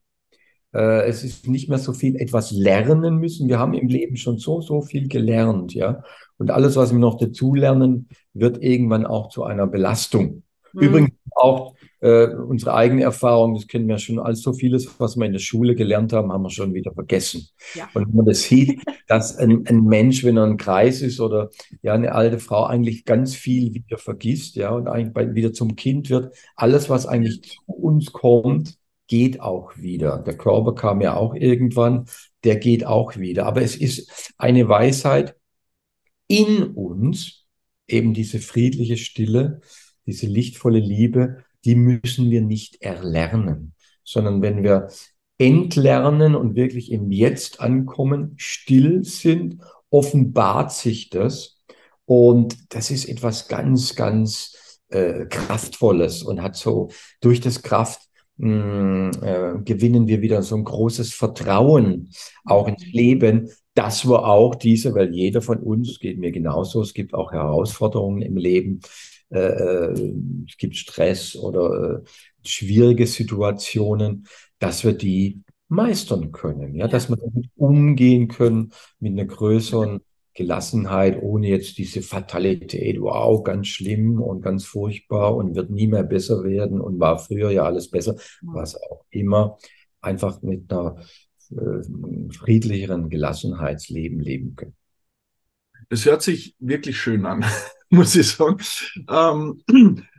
[0.73, 3.47] Äh, es ist nicht mehr so viel etwas lernen müssen.
[3.47, 6.03] Wir haben im Leben schon so, so viel gelernt, ja.
[6.38, 10.43] Und alles, was wir noch dazulernen, wird irgendwann auch zu einer Belastung.
[10.73, 10.82] Mhm.
[10.82, 15.25] Übrigens auch äh, unsere eigene Erfahrung, das kennen wir schon, als so vieles, was wir
[15.25, 17.47] in der Schule gelernt haben, haben wir schon wieder vergessen.
[17.75, 17.89] Ja.
[17.93, 21.49] Und wenn man das sieht, dass ein, ein Mensch, wenn er ein Kreis ist oder
[21.82, 25.75] ja eine alte Frau eigentlich ganz viel wieder vergisst, ja, und eigentlich bei, wieder zum
[25.75, 28.77] Kind wird, alles, was eigentlich zu uns kommt,
[29.09, 30.19] geht auch wieder.
[30.19, 32.05] Der Körper kam ja auch irgendwann,
[32.45, 33.45] der geht auch wieder.
[33.45, 35.35] Aber es ist eine Weisheit
[36.27, 37.47] in uns,
[37.87, 39.61] eben diese friedliche Stille,
[40.05, 44.87] diese lichtvolle Liebe, die müssen wir nicht erlernen, sondern wenn wir
[45.39, 51.61] entlernen und wirklich im Jetzt ankommen, still sind, offenbart sich das.
[52.05, 56.89] Und das ist etwas ganz, ganz äh, Kraftvolles und hat so
[57.21, 58.08] durch das Kraft
[58.39, 62.10] mh, hm, äh, gewinnen wir wieder so ein großes Vertrauen
[62.45, 66.93] auch ins Leben, dass wir auch diese, weil jeder von uns, geht mir genauso, es
[66.93, 68.82] gibt auch Herausforderungen im Leben,
[69.32, 70.13] äh, äh,
[70.47, 74.25] es gibt Stress oder äh, schwierige Situationen,
[74.58, 80.02] dass wir die meistern können, ja, dass wir damit umgehen können mit einer größeren
[80.33, 86.03] Gelassenheit, ohne jetzt diese Fatalität, wow, ganz schlimm und ganz furchtbar und wird nie mehr
[86.03, 89.57] besser werden und war früher ja alles besser, was auch immer,
[90.01, 90.97] einfach mit einer
[91.51, 94.75] äh, friedlicheren Gelassenheitsleben leben können.
[95.89, 97.43] Das hört sich wirklich schön an.
[97.89, 98.57] muss ich sagen.
[99.09, 99.63] Ähm,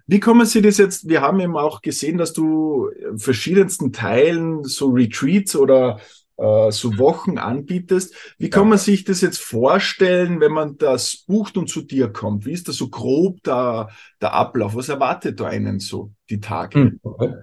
[0.06, 1.08] wie kommen Sie das jetzt?
[1.08, 6.00] Wir haben eben auch gesehen, dass du verschiedensten Teilen so Retreats oder
[6.40, 8.14] äh, so Wochen anbietest.
[8.38, 12.46] Wie kann man sich das jetzt vorstellen, wenn man das bucht und zu dir kommt?
[12.46, 14.74] Wie ist da so grob der, der Ablauf?
[14.74, 16.80] Was erwartet da einen so die Tage?
[16.80, 17.34] Hm, okay.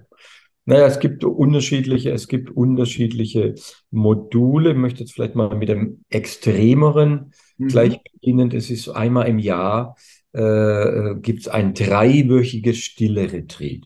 [0.64, 3.54] Naja, es gibt unterschiedliche, es gibt unterschiedliche
[3.90, 4.72] Module.
[4.72, 7.68] Ich möchte jetzt vielleicht mal mit dem extremeren mhm.
[7.68, 8.50] gleich beginnen.
[8.50, 9.96] Das ist einmal im Jahr
[10.34, 13.84] äh, äh gibt es ein dreiwöchiges stille Retreat.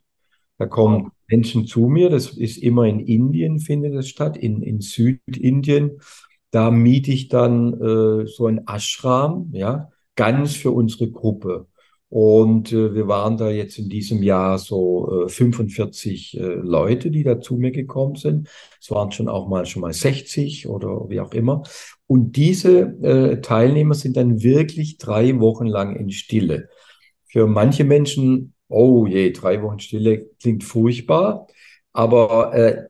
[0.58, 1.10] Da kommen oh.
[1.32, 6.00] Menschen zu mir, das ist immer in Indien, findet es statt, in, in Südindien.
[6.50, 11.68] Da miete ich dann äh, so ein Ashram, ja, ganz für unsere Gruppe.
[12.10, 17.22] Und äh, wir waren da jetzt in diesem Jahr so äh, 45 äh, Leute, die
[17.24, 18.50] da zu mir gekommen sind.
[18.78, 21.62] Es waren schon auch mal schon mal 60 oder wie auch immer.
[22.06, 26.68] Und diese äh, Teilnehmer sind dann wirklich drei Wochen lang in Stille.
[27.24, 31.46] Für manche Menschen, oh je, drei Wochen Stille klingt furchtbar,
[31.92, 32.88] aber äh,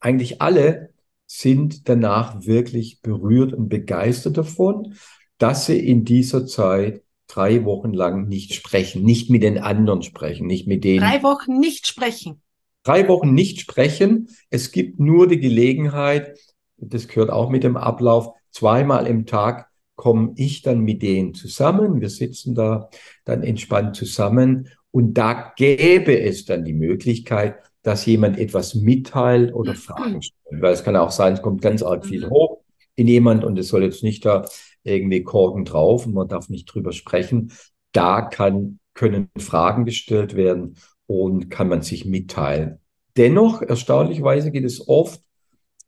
[0.00, 0.90] eigentlich alle
[1.26, 4.94] sind danach wirklich berührt und begeistert davon,
[5.38, 10.46] dass sie in dieser Zeit drei Wochen lang nicht sprechen, nicht mit den anderen sprechen,
[10.46, 11.00] nicht mit denen.
[11.00, 12.40] Drei Wochen nicht sprechen.
[12.82, 14.28] Drei Wochen nicht sprechen.
[14.50, 16.38] Es gibt nur die Gelegenheit,
[16.76, 22.00] das gehört auch mit dem Ablauf, zweimal im Tag komme ich dann mit denen zusammen.
[22.00, 22.90] Wir sitzen da
[23.24, 29.72] dann entspannt zusammen und da gäbe es dann die Möglichkeit, dass jemand etwas mitteilt oder
[29.72, 29.78] mhm.
[29.78, 30.62] Fragen stellt.
[30.62, 32.30] Weil es kann auch sein, es kommt ganz arg viel mhm.
[32.30, 32.58] hoch
[32.94, 34.46] in jemand und es soll jetzt nicht da
[34.84, 37.50] irgendwie Korken drauf und man darf nicht drüber sprechen.
[37.90, 40.76] Da kann, können Fragen gestellt werden
[41.08, 42.78] und kann man sich mitteilen.
[43.16, 45.20] Dennoch, erstaunlicherweise geht es oft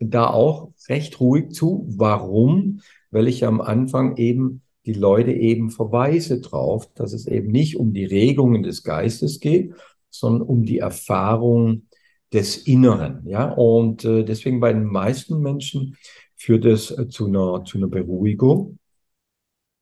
[0.01, 1.87] da auch recht ruhig zu.
[1.97, 2.81] Warum?
[3.13, 7.93] Weil ich am Anfang eben die Leute eben verweise drauf, dass es eben nicht um
[7.93, 9.75] die Regungen des Geistes geht,
[10.11, 11.89] sondern um die Erfahrung
[12.33, 13.27] des Inneren.
[13.27, 15.97] Ja, und äh, deswegen bei den meisten Menschen
[16.37, 18.79] führt es äh, zu einer, zu einer Beruhigung.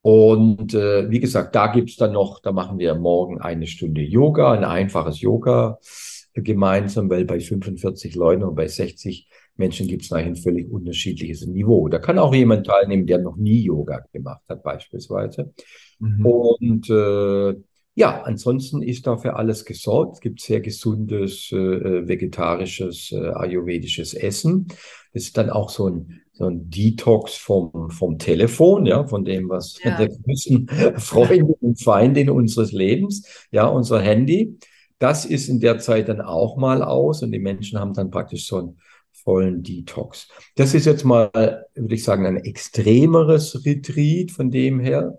[0.02, 4.52] Und äh, wie gesagt, da gibt's dann noch, da machen wir morgen eine Stunde Yoga,
[4.52, 5.78] ein einfaches Yoga
[6.34, 11.88] gemeinsam, weil bei 45 Leuten und bei 60 Menschen gibt es ein völlig unterschiedliches Niveau.
[11.88, 15.52] Da kann auch jemand teilnehmen, der noch nie Yoga gemacht hat, beispielsweise.
[16.00, 16.26] Mhm.
[16.26, 17.54] Und äh,
[17.96, 20.14] ja, ansonsten ist dafür alles gesorgt.
[20.14, 24.66] Es gibt sehr gesundes äh, äh, vegetarisches äh, ayurvedisches Essen.
[25.12, 29.48] Das ist dann auch so ein, so ein Detox vom, vom Telefon, ja, von dem,
[29.48, 29.96] was ja.
[29.98, 34.58] der größten Freundin und Feindin unseres Lebens, ja, unser Handy.
[34.98, 38.46] Das ist in der Zeit dann auch mal aus und die Menschen haben dann praktisch
[38.46, 38.78] so einen
[39.24, 40.28] vollen Detox.
[40.54, 41.30] Das ist jetzt mal,
[41.74, 45.18] würde ich sagen, ein extremeres Retreat von dem her.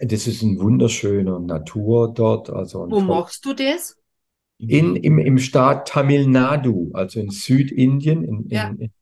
[0.00, 2.50] Das ist ein wunderschöner Natur dort.
[2.50, 3.96] Also Wo machst du das?
[4.58, 8.68] In, im, Im Staat Tamil Nadu, also in Südindien, in, ja.
[8.68, 8.92] in, in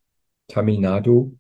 [0.49, 1.37] Tamil Nadu,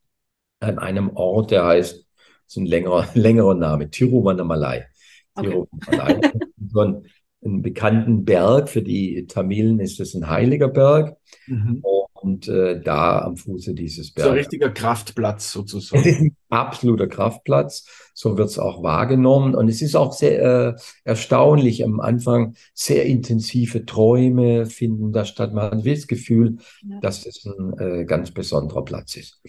[0.61, 2.07] an einem Ort, der heißt, das
[2.47, 4.87] ist ein längerer, längerer Name, Tiruvannamalai.
[5.35, 5.51] Okay.
[5.51, 6.33] Tiruvannamalai.
[6.73, 7.07] so ein,
[7.45, 8.69] einen bekannten Berg.
[8.69, 11.17] Für die Tamilen ist es ein heiliger Berg.
[11.47, 11.83] Mhm.
[12.23, 14.29] Und äh, da am Fuße dieses Berges.
[14.29, 16.03] So ein richtiger Kraftplatz sozusagen.
[16.09, 17.85] Es ist ein absoluter Kraftplatz.
[18.15, 19.57] So wird es auch wahrgenommen.
[19.57, 21.85] Und es ist auch sehr äh, erstaunlich.
[21.85, 25.53] Am Anfang sehr intensive Träume finden da statt.
[25.53, 26.59] Man hat das Gefühl,
[26.89, 27.01] ja.
[27.01, 29.41] dass es ein äh, ganz besonderer Platz ist.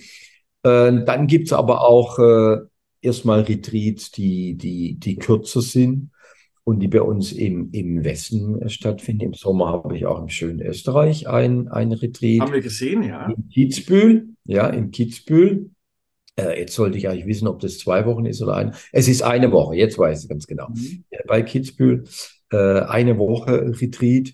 [0.63, 2.57] Äh, dann gibt es aber auch äh,
[3.01, 6.09] erstmal Retreats, die, die, die kürzer sind
[6.65, 9.23] und die bei uns im, im Westen äh, stattfinden.
[9.23, 12.41] Im Sommer habe ich auch im schönen Österreich ein, ein Retreat.
[12.41, 13.27] Haben wir gesehen, ja.
[13.27, 15.69] In Kitzbühel, ja, in Kitzbühel.
[16.35, 18.73] Äh, jetzt sollte ich eigentlich wissen, ob das zwei Wochen ist oder ein.
[18.91, 20.69] Es ist eine Woche, jetzt weiß ich ganz genau.
[20.69, 21.03] Mhm.
[21.27, 22.05] Bei Kitzbühel
[22.51, 24.33] äh, eine Woche Retreat.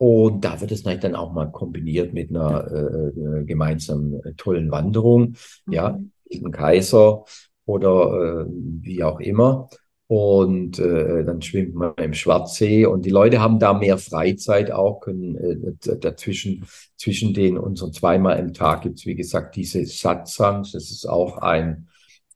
[0.00, 5.34] Und da wird es dann auch mal kombiniert mit einer äh, äh gemeinsamen tollen Wanderung,
[5.66, 5.72] mhm.
[5.72, 7.24] ja, in Kaiser
[7.64, 9.68] oder äh, wie auch immer.
[10.08, 15.00] Und äh, dann schwimmt man im Schwarzsee und die Leute haben da mehr Freizeit auch,
[15.00, 16.64] können äh, dazwischen,
[16.96, 20.72] zwischen den unseren zweimal im Tag gibt's wie gesagt, diese Satsangs.
[20.72, 21.88] Das ist auch ein,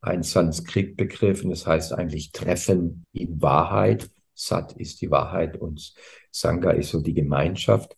[0.03, 4.11] ein Sanskrit-Begriff und das heißt eigentlich Treffen in Wahrheit.
[4.35, 5.95] Sat ist die Wahrheit und
[6.31, 7.97] Sangha ist so die Gemeinschaft.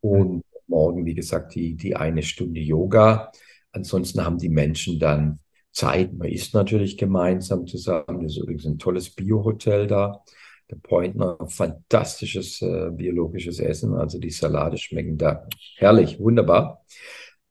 [0.00, 3.30] Und morgen, wie gesagt, die, die eine Stunde Yoga.
[3.70, 5.38] Ansonsten haben die Menschen dann
[5.74, 6.14] Zeit.
[6.14, 8.22] Man isst natürlich gemeinsam zusammen.
[8.22, 10.22] Das ist übrigens ein tolles Bio-Hotel da.
[10.70, 13.94] Der Pointner, fantastisches äh, biologisches Essen.
[13.94, 16.84] Also die Salate schmecken da herrlich, wunderbar.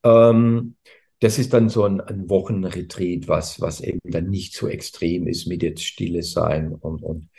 [0.03, 0.75] Ähm,
[1.19, 5.45] das ist dann so ein, ein Wochenretreat, was, was eben dann nicht so extrem ist
[5.47, 7.29] mit jetzt Stille sein und, und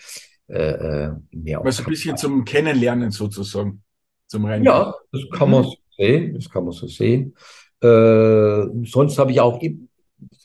[0.47, 1.61] äh, äh mehr.
[1.65, 3.83] Also ein bisschen zum Kennenlernen sozusagen.
[4.27, 6.35] Zum Rein ja, das kann man so sehen.
[6.35, 7.35] Das kann man so sehen.
[7.83, 9.61] Äh, sonst habe ich auch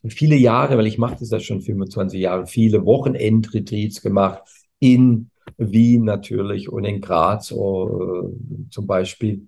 [0.07, 4.43] viele Jahre, weil ich mache das ja schon 25 Jahre, viele Wochenendretreats gemacht
[4.79, 8.33] in Wien natürlich und in Graz uh,
[8.69, 9.47] zum Beispiel,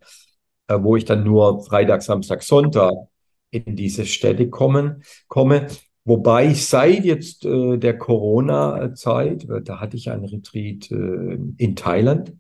[0.72, 2.94] uh, wo ich dann nur Freitag, Samstag, Sonntag
[3.50, 5.68] in diese Städte kommen, komme.
[6.04, 12.34] Wobei ich seit jetzt uh, der Corona-Zeit, da hatte ich einen Retreat in Thailand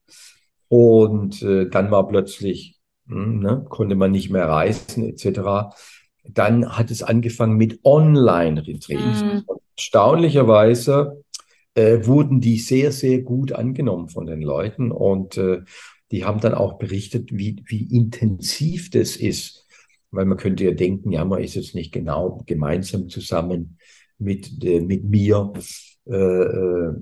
[0.68, 5.76] und dann war plötzlich, hm, ne, konnte man nicht mehr reisen etc
[6.24, 9.24] dann hat es angefangen mit Online-Retreats.
[9.24, 9.44] Mhm.
[9.76, 11.24] Erstaunlicherweise
[11.76, 15.62] äh, wurden die sehr, sehr gut angenommen von den Leuten und äh,
[16.12, 19.66] die haben dann auch berichtet, wie, wie intensiv das ist.
[20.12, 23.78] Weil man könnte ja denken, ja, man ist jetzt nicht genau gemeinsam zusammen
[24.18, 25.54] mit, äh, mit mir.
[26.06, 26.94] Äh, äh,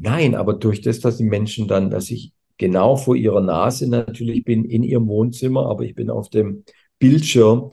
[0.00, 4.44] nein, aber durch das, dass die Menschen dann, dass ich genau vor ihrer Nase natürlich
[4.44, 6.64] bin in ihrem Wohnzimmer, aber ich bin auf dem
[6.98, 7.72] Bildschirm,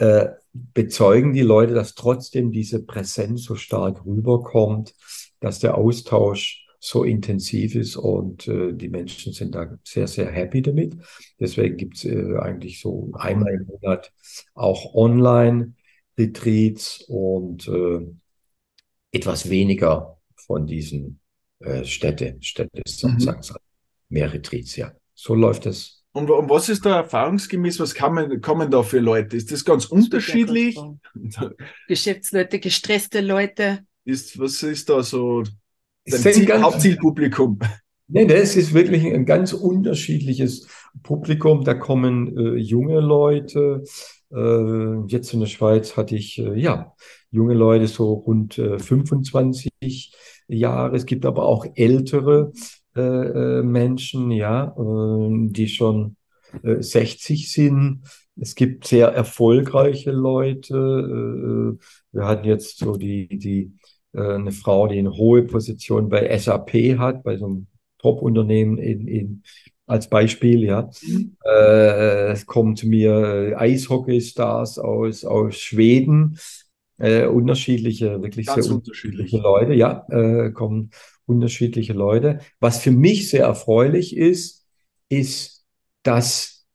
[0.00, 4.94] äh, bezeugen die Leute, dass trotzdem diese Präsenz so stark rüberkommt,
[5.40, 10.62] dass der Austausch so intensiv ist und äh, die Menschen sind da sehr, sehr happy
[10.62, 10.96] damit.
[11.38, 14.10] Deswegen gibt es äh, eigentlich so einmal im Monat
[14.54, 18.00] auch Online-Retreats und äh,
[19.12, 21.20] etwas weniger von diesen
[21.58, 23.34] äh, Städte, Städte mhm.
[24.08, 24.92] mehr Retreats, ja.
[25.14, 29.36] So läuft es und, und, was ist da erfahrungsgemäß, was kann kommen da für Leute?
[29.36, 30.78] Ist das ganz unterschiedlich?
[31.88, 33.84] Geschäftsleute, gestresste Leute.
[34.04, 35.44] Ist, was ist da so
[36.04, 37.60] dein Ziel, ganz, Hauptzielpublikum?
[38.08, 40.66] Nee, das ist wirklich ein ganz unterschiedliches
[41.04, 41.62] Publikum.
[41.62, 43.84] Da kommen äh, junge Leute.
[44.32, 46.92] Äh, jetzt in der Schweiz hatte ich, äh, ja,
[47.30, 49.90] junge Leute so rund 25 äh,
[50.48, 50.96] Jahre.
[50.96, 52.52] Es gibt aber auch ältere
[53.62, 56.16] Menschen, ja, äh, die schon
[56.62, 58.02] äh, 60 sind.
[58.40, 60.74] Es gibt sehr erfolgreiche Leute.
[60.74, 63.72] Äh, wir hatten jetzt so die, die
[64.12, 67.66] äh, eine Frau, die eine hohe Position bei SAP hat, bei so einem
[67.98, 69.42] Top-Unternehmen in, in
[69.86, 70.88] als Beispiel, ja.
[71.02, 71.36] Mhm.
[71.44, 76.38] Äh, es kommen zu mir Eishockey-Stars aus, aus Schweden,
[76.98, 80.90] äh, unterschiedliche, wirklich Ganz sehr unterschiedliche Leute, ja, äh, kommen
[81.30, 82.40] unterschiedliche Leute.
[82.58, 84.66] Was für mich sehr erfreulich ist,
[85.08, 85.64] ist,
[86.02, 86.66] dass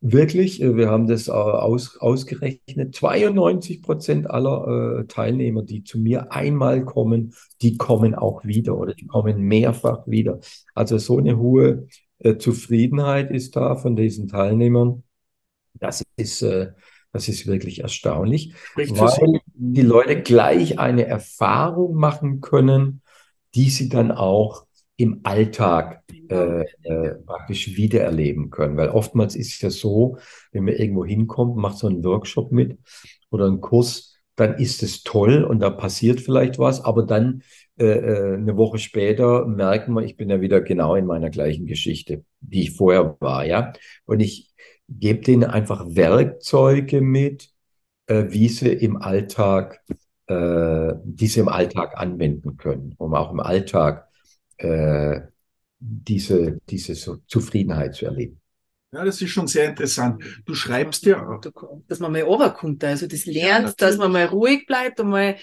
[0.00, 6.32] wirklich, äh, wir haben das aus, ausgerechnet, 92 Prozent aller äh, Teilnehmer, die zu mir
[6.32, 10.38] einmal kommen, die kommen auch wieder oder die kommen mehrfach wieder.
[10.74, 15.02] Also so eine hohe äh, Zufriedenheit ist da von diesen Teilnehmern.
[15.74, 16.72] Das ist äh,
[17.12, 23.00] das ist wirklich erstaunlich, Spricht weil die Leute gleich eine Erfahrung machen können,
[23.54, 28.76] die sie dann auch im Alltag äh, äh, praktisch wiedererleben können.
[28.76, 30.18] Weil oftmals ist es ja so,
[30.52, 32.78] wenn man irgendwo hinkommt, macht so einen Workshop mit
[33.30, 37.42] oder einen Kurs, dann ist es toll und da passiert vielleicht was, aber dann
[37.78, 41.66] äh, äh eine Woche später merken wir, ich bin ja wieder genau in meiner gleichen
[41.66, 43.72] Geschichte, die ich vorher war, ja.
[44.04, 44.52] Und ich
[44.88, 47.50] gebt denen einfach Werkzeuge mit,
[48.06, 49.80] äh, wie sie im Alltag,
[50.28, 54.08] äh, diese im Alltag anwenden können, um auch im Alltag
[54.58, 55.20] äh,
[55.78, 58.40] diese, diese so Zufriedenheit zu erleben.
[58.92, 60.22] Ja, das ist schon sehr interessant.
[60.46, 61.40] Du schreibst ja.
[61.88, 65.36] Dass man mal runterkommt, also das lernt, ja, dass man mal ruhig bleibt und mal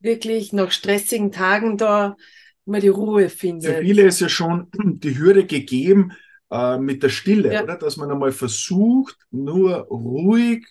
[0.00, 2.16] wirklich nach stressigen Tagen da
[2.64, 3.76] mal die Ruhe findet.
[3.76, 6.12] Für viele ist ja schon die Hürde gegeben,
[6.50, 7.62] äh, mit der Stille, ja.
[7.62, 7.76] oder?
[7.76, 10.66] Dass man einmal versucht, nur ruhig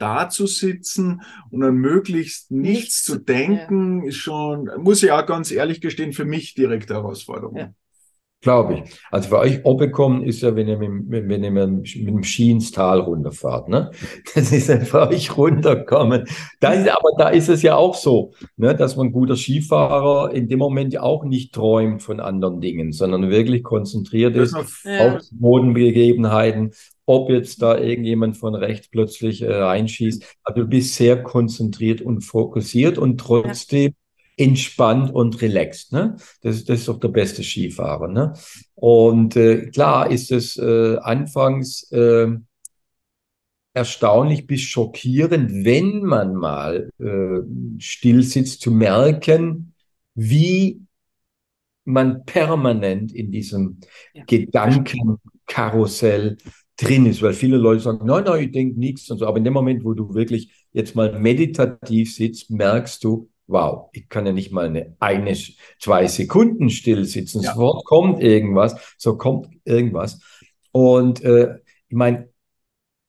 [0.00, 4.08] da zu sitzen und an möglichst nichts, nichts zu denken, ja.
[4.08, 7.56] ist schon, muss ich auch ganz ehrlich gestehen, für mich direkte Herausforderung.
[7.56, 7.70] Ja.
[8.42, 8.98] Glaube ich.
[9.10, 12.70] Also für euch Obekommen ist ja, wenn ihr mit, wenn ihr mit dem Ski ins
[12.70, 13.90] Tal runterfahrt, ne?
[14.34, 16.24] Das ist ja für euch runterkommen.
[16.58, 20.48] Da ist, aber da ist es ja auch so, ne, dass man guter Skifahrer in
[20.48, 25.16] dem Moment ja auch nicht träumt von anderen Dingen, sondern wirklich konzentriert ist ja.
[25.16, 26.72] auf Bodenbegebenheiten,
[27.10, 30.24] ob jetzt da irgendjemand von rechts plötzlich äh, reinschießt.
[30.44, 33.94] Also du bist sehr konzentriert und fokussiert und trotzdem
[34.36, 35.92] entspannt und relaxed.
[35.92, 36.14] Ne?
[36.40, 38.06] Das, das ist doch der beste Skifahrer.
[38.06, 38.34] Ne?
[38.76, 42.28] Und äh, klar ist es äh, anfangs äh,
[43.74, 47.40] erstaunlich bis schockierend, wenn man mal äh,
[47.80, 49.74] still sitzt, zu merken,
[50.14, 50.80] wie
[51.84, 53.80] man permanent in diesem
[54.14, 54.22] ja.
[54.26, 56.38] Gedankenkarussell
[56.80, 59.26] drin ist, weil viele Leute sagen, nein, nein, ich denke nichts und so.
[59.26, 64.08] Aber in dem Moment, wo du wirklich jetzt mal meditativ sitzt, merkst du, wow, ich
[64.08, 65.36] kann ja nicht mal eine, eine
[65.78, 67.52] zwei Sekunden still sitzen, ja.
[67.52, 70.20] sofort kommt irgendwas, so kommt irgendwas.
[70.72, 71.56] Und äh,
[71.88, 72.28] ich meine,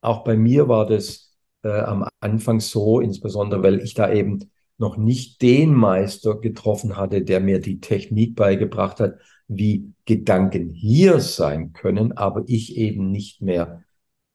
[0.01, 4.97] auch bei mir war das äh, am Anfang so, insbesondere weil ich da eben noch
[4.97, 9.19] nicht den Meister getroffen hatte, der mir die Technik beigebracht hat,
[9.55, 13.83] wie Gedanken hier sein können, aber ich eben nicht mehr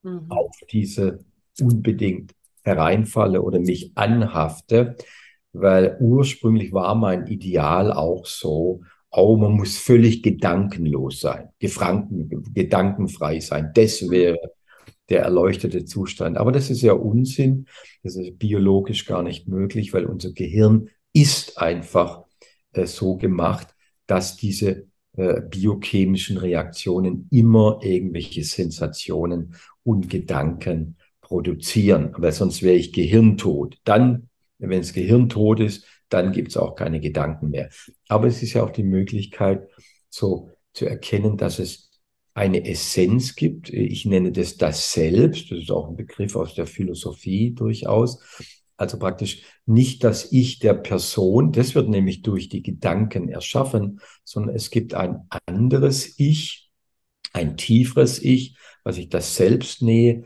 [0.02, 0.26] mhm.
[0.30, 1.24] auf diese
[1.60, 4.96] unbedingt hereinfalle oder mich anhafte
[5.60, 13.40] weil ursprünglich war mein Ideal auch so, oh, man muss völlig gedankenlos sein, gefranken, gedankenfrei
[13.40, 13.70] sein.
[13.74, 14.38] Das wäre
[15.08, 16.36] der erleuchtete Zustand.
[16.36, 17.66] Aber das ist ja Unsinn.
[18.02, 22.24] Das ist biologisch gar nicht möglich, weil unser Gehirn ist einfach
[22.72, 23.68] äh, so gemacht,
[24.06, 32.12] dass diese äh, biochemischen Reaktionen immer irgendwelche Sensationen und Gedanken produzieren.
[32.16, 33.78] Weil sonst wäre ich gehirntot.
[33.84, 37.68] Dann wenn das Gehirn tot ist, dann gibt es auch keine Gedanken mehr.
[38.08, 39.68] Aber es ist ja auch die Möglichkeit,
[40.08, 41.90] so zu erkennen, dass es
[42.34, 43.70] eine Essenz gibt.
[43.70, 45.50] Ich nenne das das Selbst.
[45.50, 48.20] Das ist auch ein Begriff aus der Philosophie durchaus.
[48.76, 54.54] Also praktisch nicht das Ich der Person, das wird nämlich durch die Gedanken erschaffen, sondern
[54.54, 56.70] es gibt ein anderes Ich,
[57.32, 60.24] ein tieferes Ich, was ich das Selbst nähe,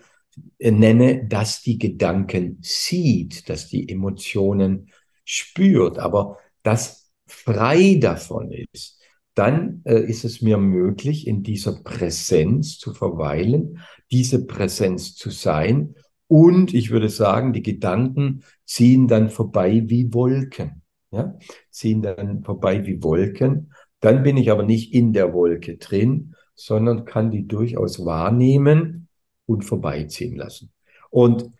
[0.58, 4.90] nenne, dass die Gedanken sieht, dass die Emotionen
[5.24, 9.00] spürt, aber das frei davon ist,
[9.34, 15.94] dann äh, ist es mir möglich, in dieser Präsenz zu verweilen, diese Präsenz zu sein.
[16.30, 20.82] Und ich würde sagen, die Gedanken ziehen dann vorbei wie Wolken.
[21.10, 21.36] Ja?
[21.70, 23.72] Ziehen dann vorbei wie Wolken.
[23.98, 29.08] Dann bin ich aber nicht in der Wolke drin, sondern kann die durchaus wahrnehmen
[29.46, 30.70] und vorbeiziehen lassen.
[31.10, 31.50] Und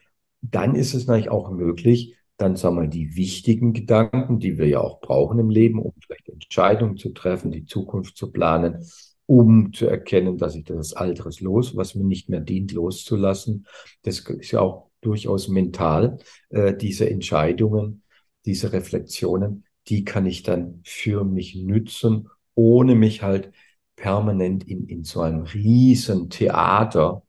[0.40, 4.80] dann ist es natürlich auch möglich, dann sagen wir die wichtigen Gedanken, die wir ja
[4.80, 8.86] auch brauchen im Leben, um vielleicht Entscheidungen zu treffen, die Zukunft zu planen,
[9.31, 13.64] um zu erkennen, dass ich das Alteres los, was mir nicht mehr dient, loszulassen.
[14.03, 16.18] Das ist ja auch durchaus mental.
[16.49, 18.03] Äh, diese Entscheidungen,
[18.45, 23.53] diese Reflexionen, die kann ich dann für mich nützen, ohne mich halt
[23.95, 27.22] permanent in, in so einem riesen Theater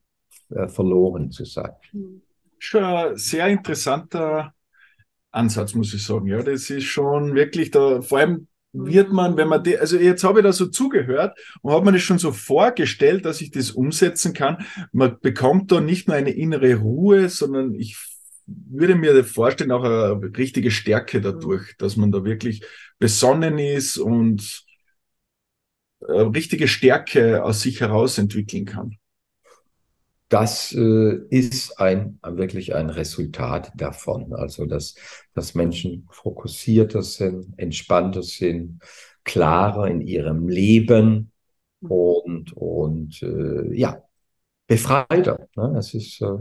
[0.49, 1.73] äh, verloren zu sein.
[2.57, 4.55] Schon ein sehr interessanter
[5.29, 6.25] Ansatz, muss ich sagen.
[6.25, 10.23] Ja, das ist schon wirklich da, vor allem wird man, wenn man, die, also jetzt
[10.23, 13.71] habe ich da so zugehört und habe mir das schon so vorgestellt, dass ich das
[13.71, 14.65] umsetzen kann.
[14.91, 17.97] Man bekommt da nicht nur eine innere Ruhe, sondern ich
[18.45, 22.63] würde mir vorstellen, auch eine richtige Stärke dadurch, dass man da wirklich
[22.99, 24.63] besonnen ist und
[26.07, 28.97] eine richtige Stärke aus sich heraus entwickeln kann.
[30.31, 34.33] Das äh, ist ein, wirklich ein Resultat davon.
[34.33, 34.95] Also, dass,
[35.33, 38.79] dass Menschen fokussierter sind, entspannter sind,
[39.25, 41.33] klarer in ihrem Leben
[41.81, 44.01] und, und äh, ja,
[44.67, 45.49] befreiter.
[45.57, 45.73] Ne?
[45.73, 46.37] Das ist, äh,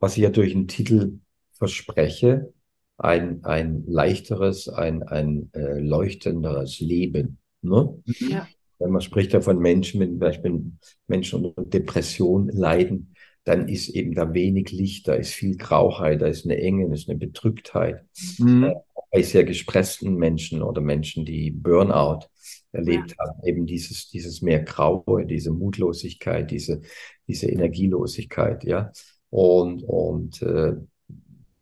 [0.00, 1.20] was ich ja durch den Titel
[1.52, 2.52] verspreche,
[2.98, 7.38] ein, ein leichteres, ein, ein äh, leuchtenderes Leben.
[7.62, 7.96] Ne?
[8.06, 8.48] Ja.
[8.80, 10.72] Wenn man spricht ja von Menschen, wenn beispielsweise
[11.06, 13.14] Menschen unter Depression leiden,
[13.50, 16.94] dann ist eben da wenig Licht, da ist viel Grauheit, da ist eine Enge, da
[16.94, 18.04] ist eine Bedrücktheit.
[18.38, 18.64] Mhm.
[18.64, 18.74] Äh,
[19.10, 22.28] bei sehr gestressten Menschen oder Menschen, die Burnout
[22.70, 23.16] erlebt ja.
[23.18, 26.82] haben, eben dieses, dieses mehr Graue, diese Mutlosigkeit, diese,
[27.26, 28.92] diese Energielosigkeit, ja.
[29.30, 30.74] Und, und äh,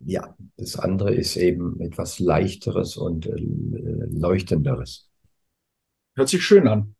[0.01, 5.09] ja, das andere ist eben etwas leichteres und äh, leuchtenderes.
[6.15, 6.95] Hört sich schön an.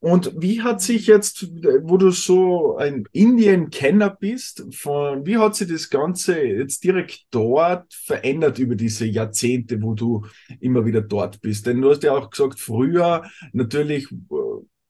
[0.00, 1.48] Und wie hat sich jetzt,
[1.82, 7.92] wo du so ein Indien-Kenner bist, von, wie hat sich das Ganze jetzt direkt dort
[7.92, 10.26] verändert über diese Jahrzehnte, wo du
[10.60, 11.66] immer wieder dort bist?
[11.66, 14.16] Denn du hast ja auch gesagt, früher natürlich äh,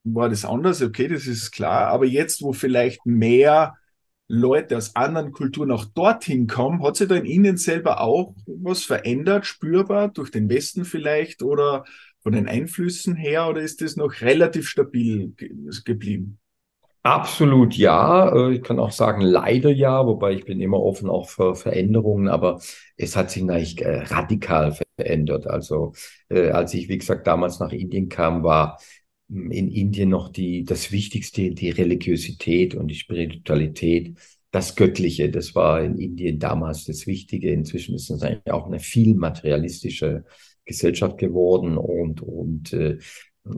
[0.04, 3.76] war das anders, okay, das ist klar, aber jetzt, wo vielleicht mehr
[4.28, 8.82] Leute aus anderen Kulturen auch dorthin kommen, hat sich da in Indien selber auch was
[8.82, 11.42] verändert, spürbar, durch den Westen vielleicht?
[11.42, 11.84] Oder
[12.26, 15.32] von den Einflüssen her oder ist das noch relativ stabil
[15.84, 16.40] geblieben?
[17.04, 18.34] Absolut ja.
[18.34, 22.26] Äh, ich kann auch sagen, leider ja, wobei ich bin immer offen auch für Veränderungen,
[22.26, 22.60] aber
[22.96, 25.46] es hat sich eigentlich äh, radikal verändert.
[25.46, 25.92] Also
[26.28, 28.80] äh, als ich, wie gesagt, damals nach Indien kam, war
[29.30, 34.18] hm, in Indien noch die, das Wichtigste, die Religiosität und die Spiritualität,
[34.50, 35.30] das Göttliche.
[35.30, 37.52] Das war in Indien damals das Wichtige.
[37.52, 40.24] Inzwischen ist es eigentlich auch eine viel materialistische
[40.66, 42.98] Gesellschaft geworden und, und äh,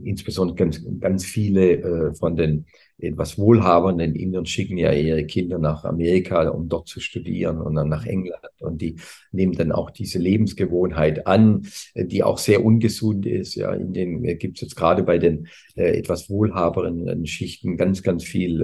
[0.04, 1.72] insbesondere ganz, ganz viele
[2.10, 2.66] äh, von den
[3.00, 7.88] etwas wohlhabenden Indern schicken ja ihre Kinder nach Amerika, um dort zu studieren und dann
[7.88, 8.42] nach England.
[8.60, 8.96] Und die
[9.30, 13.54] nehmen dann auch diese Lebensgewohnheit an, die auch sehr ungesund ist.
[13.54, 15.46] Ja, in den äh, gibt es jetzt gerade bei den
[15.76, 18.62] äh, etwas wohlhaberen Schichten ganz, ganz viel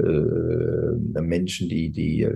[1.17, 2.35] äh, Menschen, die, die äh,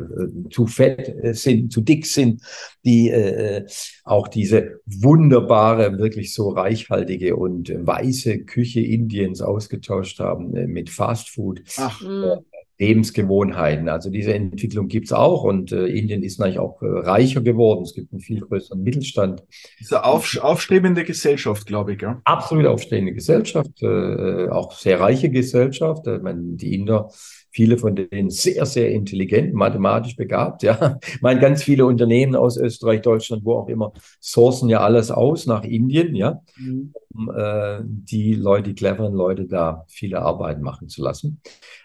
[0.51, 2.43] zu fett äh, sind, zu dick sind,
[2.85, 3.67] die äh,
[4.05, 11.63] auch diese wunderbare, wirklich so reichhaltige und weiße Küche Indiens ausgetauscht haben äh, mit Fastfood.
[11.77, 12.01] Ah Ach.
[12.01, 12.45] Mhm.
[12.79, 13.89] Lebensgewohnheiten.
[13.89, 17.83] Also diese Entwicklung gibt es auch und äh, Indien ist natürlich auch äh, reicher geworden.
[17.83, 19.43] Es gibt einen viel größeren Mittelstand.
[19.81, 22.03] Diese auf, aufstrebende Gesellschaft, glaube ich.
[22.03, 22.21] Ja?
[22.25, 26.07] Absolut aufstrebende Gesellschaft, äh, auch sehr reiche Gesellschaft.
[26.07, 27.11] Ich meine, die Inder
[27.59, 30.63] viele von denen sehr, sehr intelligent, mathematisch begabt.
[30.63, 35.11] Ja, ich meine, ganz viele Unternehmen aus Österreich, Deutschland, wo auch immer, sourcen ja alles
[35.11, 36.93] aus nach Indien, ja, mhm.
[37.13, 41.41] um äh, die Leute, die cleveren Leute da viele Arbeit machen zu lassen.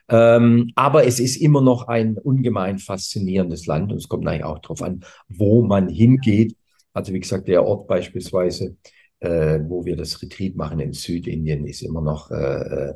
[0.09, 4.59] Ähm, aber es ist immer noch ein ungemein faszinierendes Land und es kommt eigentlich auch
[4.59, 6.55] darauf an, wo man hingeht.
[6.93, 8.77] Also wie gesagt, der Ort beispielsweise,
[9.21, 12.93] äh, wo wir das Retreat machen in Südindien, ist immer noch äh,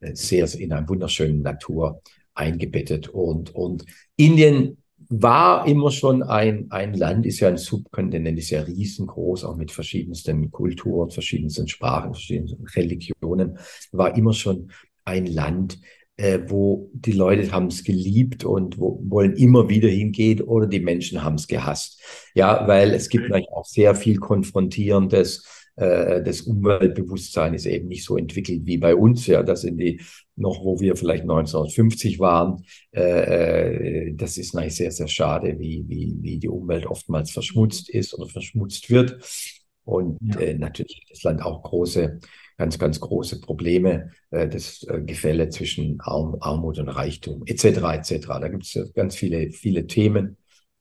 [0.00, 2.02] äh sehr in einer wunderschönen Natur
[2.34, 3.08] eingebettet.
[3.08, 3.84] Und, und
[4.16, 4.78] Indien
[5.08, 9.72] war immer schon ein, ein Land, ist ja ein Subkontinent, ist ja riesengroß, auch mit
[9.72, 13.58] verschiedensten Kulturen, verschiedensten Sprachen, verschiedensten Religionen,
[13.92, 14.70] war immer schon
[15.04, 15.80] ein Land,
[16.16, 20.80] äh, wo die Leute haben es geliebt und wo, wollen immer wieder hingehen oder die
[20.80, 22.02] Menschen haben es gehasst.
[22.34, 28.04] Ja, weil es gibt natürlich auch sehr viel Konfrontierendes äh, das Umweltbewusstsein ist eben nicht
[28.04, 29.26] so entwickelt wie bei uns.
[29.26, 30.00] Ja, das sind die
[30.36, 32.64] noch, wo wir vielleicht 1950 waren.
[32.92, 37.90] Äh, äh, das ist natürlich sehr, sehr schade, wie, wie, wie die Umwelt oftmals verschmutzt
[37.90, 39.18] ist oder verschmutzt wird.
[39.84, 40.40] Und ja.
[40.40, 42.20] äh, natürlich hat das Land auch große,
[42.56, 47.64] ganz, ganz große Probleme, äh, das äh, Gefälle zwischen Arm, Armut und Reichtum etc.
[47.64, 48.26] etc.
[48.26, 50.36] Da gibt es ganz viele, viele Themen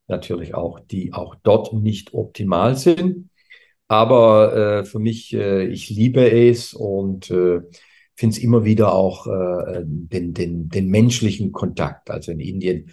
[0.08, 3.30] natürlich auch, die auch dort nicht optimal sind.
[3.88, 7.62] Aber äh, für mich, äh, ich liebe es und äh,
[8.16, 12.10] finde es immer wieder auch äh, den, den, den menschlichen Kontakt.
[12.10, 12.90] Also in Indien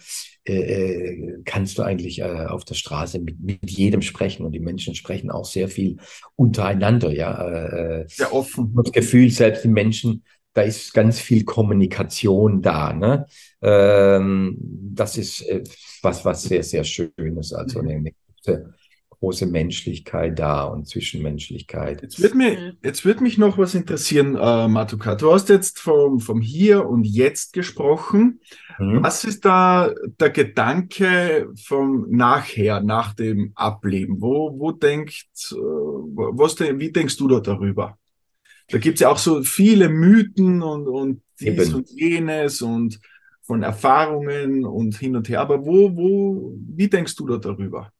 [0.47, 4.59] äh, äh, kannst du eigentlich äh, auf der Straße mit, mit jedem sprechen und die
[4.59, 5.97] Menschen sprechen auch sehr viel
[6.35, 7.11] untereinander.
[7.11, 8.73] Ja, äh, sehr offen.
[8.75, 10.23] Das Gefühl, selbst die Menschen
[10.55, 12.93] da ist ganz viel Kommunikation da.
[12.93, 13.25] Ne?
[13.61, 15.63] Ähm, das ist äh,
[16.01, 17.51] was, was sehr, sehr Schönes.
[17.51, 18.11] Also eine, eine
[18.45, 18.73] große,
[19.25, 22.03] große Menschlichkeit da und Zwischenmenschlichkeit.
[22.03, 25.15] Jetzt wird, mir, jetzt wird mich noch was interessieren, äh, Matuka.
[25.15, 28.39] Du hast jetzt vom, vom Hier und Jetzt gesprochen.
[28.77, 29.01] Mhm.
[29.01, 34.21] Was ist da der Gedanke vom Nachher, nach dem Ableben?
[34.21, 37.97] Wo, wo denkt, äh, was, wie denkst du da darüber?
[38.69, 41.73] Da gibt es ja auch so viele Mythen und, und dies Eben.
[41.73, 42.99] und jenes und
[43.41, 45.41] von Erfahrungen und hin und her.
[45.41, 47.91] Aber wo, wo, wie denkst du da darüber?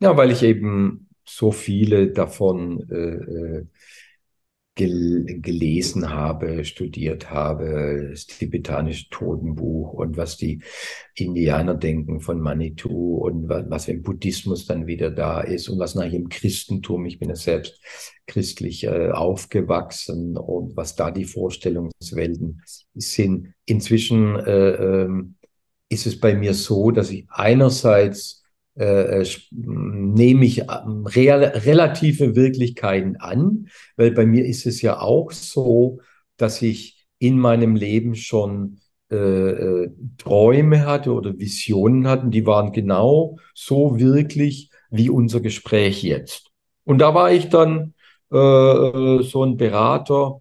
[0.00, 3.66] Ja, weil ich eben so viele davon äh, äh
[4.78, 10.62] gel gelesen habe, studiert habe, das tibetanische Totenbuch und was die
[11.16, 16.14] Indianer denken von Manitou und was, im Buddhismus dann wieder da ist und was nachher
[16.14, 17.80] im Christentum, ich bin ja selbst
[18.28, 22.62] christlich äh, aufgewachsen und was da die Vorstellungswelten
[22.94, 23.54] sind.
[23.64, 25.08] Inzwischen äh, äh,
[25.88, 28.44] ist es bei mir so, dass ich einerseits
[28.78, 35.32] äh, nehme ich ähm, real, relative Wirklichkeiten an, weil bei mir ist es ja auch
[35.32, 36.00] so,
[36.36, 38.78] dass ich in meinem Leben schon
[39.10, 46.02] äh, äh, Träume hatte oder Visionen hatten, die waren genau so wirklich wie unser Gespräch
[46.02, 46.50] jetzt.
[46.84, 47.94] Und da war ich dann
[48.32, 50.40] äh, äh so ein Berater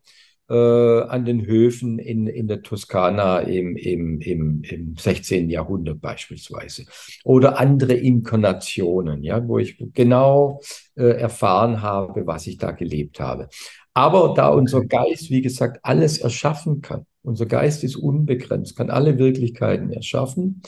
[0.49, 5.49] äh, an den Höfen in, in der Toskana im, im, im, im 16.
[5.49, 6.85] Jahrhundert beispielsweise.
[7.23, 10.61] Oder andere Inkarnationen, ja, wo ich genau
[10.95, 13.49] äh, erfahren habe, was ich da gelebt habe.
[13.93, 19.17] Aber da unser Geist, wie gesagt, alles erschaffen kann, unser Geist ist unbegrenzt, kann alle
[19.17, 20.61] Wirklichkeiten erschaffen.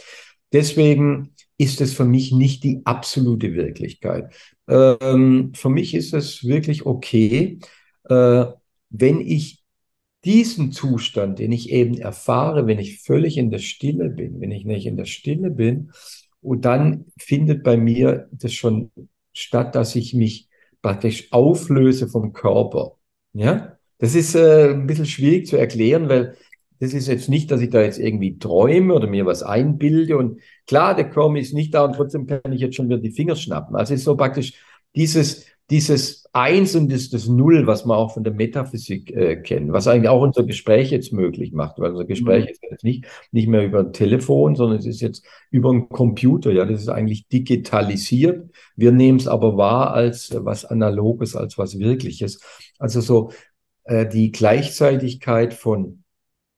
[0.51, 4.34] Deswegen ist es für mich nicht die absolute Wirklichkeit.
[4.67, 7.59] Ähm, für mich ist es wirklich okay,
[8.09, 8.45] äh,
[8.89, 9.59] wenn ich
[10.30, 14.63] diesen Zustand, den ich eben erfahre, wenn ich völlig in der Stille bin, wenn ich
[14.63, 15.91] nicht in der Stille bin,
[16.39, 18.91] und dann findet bei mir das schon
[19.34, 20.47] statt, dass ich mich
[20.84, 22.97] praktisch auflöse vom Körper.
[23.34, 26.38] Ja, das ist äh, ein bisschen schwierig zu erklären, weil
[26.80, 30.15] das ist jetzt nicht, dass ich da jetzt irgendwie träume oder mir was einbilde.
[30.15, 33.11] Und klar, der Körper ist nicht da und trotzdem kann ich jetzt schon wieder die
[33.11, 33.75] Finger schnappen.
[33.75, 34.53] Also es ist so praktisch
[34.95, 39.72] dieses, dieses Eins und das, das Null, was man auch von der Metaphysik äh, kennt,
[39.72, 42.49] was eigentlich auch unser Gespräch jetzt möglich macht, weil unser Gespräch mhm.
[42.51, 46.51] ist jetzt nicht, nicht mehr über ein Telefon, sondern es ist jetzt über einen Computer,
[46.51, 48.49] ja, das ist eigentlich digitalisiert.
[48.76, 52.41] Wir nehmen es aber wahr als was Analoges, als was Wirkliches.
[52.78, 53.32] Also so
[53.84, 56.03] äh, die Gleichzeitigkeit von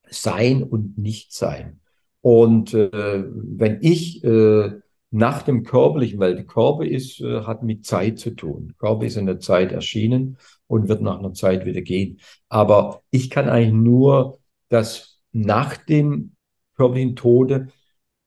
[0.09, 1.79] Sein und Nichtsein.
[2.21, 4.71] Und äh, wenn ich äh,
[5.11, 8.69] nach dem Körperlichen, weil der Körper ist, äh, hat mit Zeit zu tun.
[8.69, 10.37] Der Körper ist in der Zeit erschienen
[10.67, 12.19] und wird nach einer Zeit wieder gehen.
[12.47, 14.39] Aber ich kann eigentlich nur
[14.69, 16.35] das nach dem
[16.75, 17.67] körperlichen Tode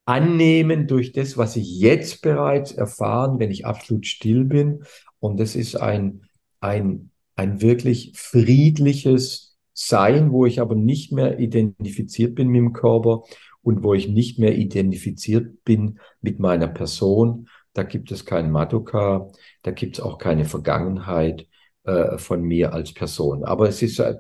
[0.05, 4.85] annehmen durch das, was ich jetzt bereits erfahren, wenn ich absolut still bin.
[5.18, 6.26] Und das ist ein,
[6.61, 13.22] ein, ein wirklich friedliches Sein, wo ich aber nicht mehr identifiziert bin mit dem Körper
[13.64, 17.48] und wo ich nicht mehr identifiziert bin mit meiner Person.
[17.72, 19.30] Da gibt es keinen Madoka,
[19.62, 21.48] da gibt es auch keine Vergangenheit
[21.82, 23.42] äh, von mir als Person.
[23.44, 24.14] Aber es ist äh,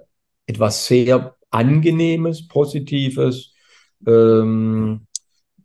[0.46, 3.54] etwas sehr Angenehmes, Positives,
[4.06, 5.06] ähm,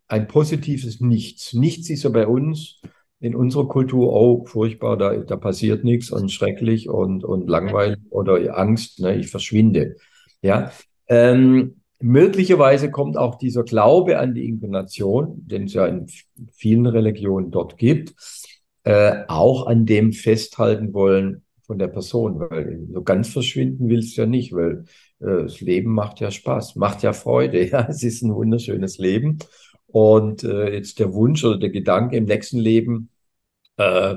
[0.07, 1.53] ein positives Nichts.
[1.53, 2.81] Nichts ist ja bei uns
[3.19, 8.57] in unserer Kultur, oh, furchtbar, da, da passiert nichts und schrecklich und, und langweilig oder
[8.57, 9.97] Angst, ne, ich verschwinde.
[10.41, 10.71] Ja,
[11.07, 16.07] ähm, Möglicherweise kommt auch dieser Glaube an die Inkarnation, den es ja in
[16.53, 18.13] vielen Religionen dort gibt,
[18.83, 24.21] äh, auch an dem festhalten wollen von der Person, weil so ganz verschwinden willst du
[24.21, 24.85] ja nicht, weil
[25.19, 29.39] äh, das Leben macht ja Spaß, macht ja Freude, ja, es ist ein wunderschönes Leben.
[29.87, 33.09] Und äh, jetzt der Wunsch oder der Gedanke im nächsten Leben
[33.77, 34.15] äh,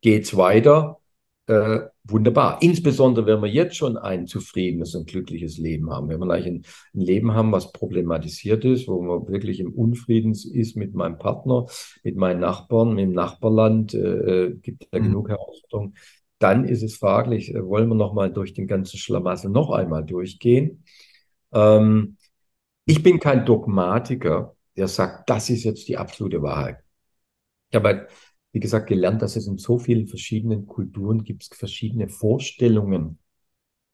[0.00, 1.01] geht's weiter,
[1.46, 2.62] äh, wunderbar.
[2.62, 6.08] Insbesondere, wenn wir jetzt schon ein zufriedenes und glückliches Leben haben.
[6.08, 6.64] Wenn wir eigentlich ein,
[6.94, 11.66] ein, Leben haben, was problematisiert ist, wo man wirklich im Unfrieden ist mit meinem Partner,
[12.04, 15.04] mit meinen Nachbarn, mit dem Nachbarland, äh, äh gibt ja mhm.
[15.04, 15.96] genug Herausforderungen.
[16.38, 20.84] Dann ist es fraglich, äh, wollen wir nochmal durch den ganzen Schlamassel noch einmal durchgehen?
[21.52, 22.16] Ähm,
[22.84, 26.78] ich bin kein Dogmatiker, der sagt, das ist jetzt die absolute Wahrheit.
[27.70, 28.08] Ich habe halt
[28.52, 33.18] wie gesagt, gelernt, dass es in so vielen verschiedenen Kulturen gibt, verschiedene Vorstellungen,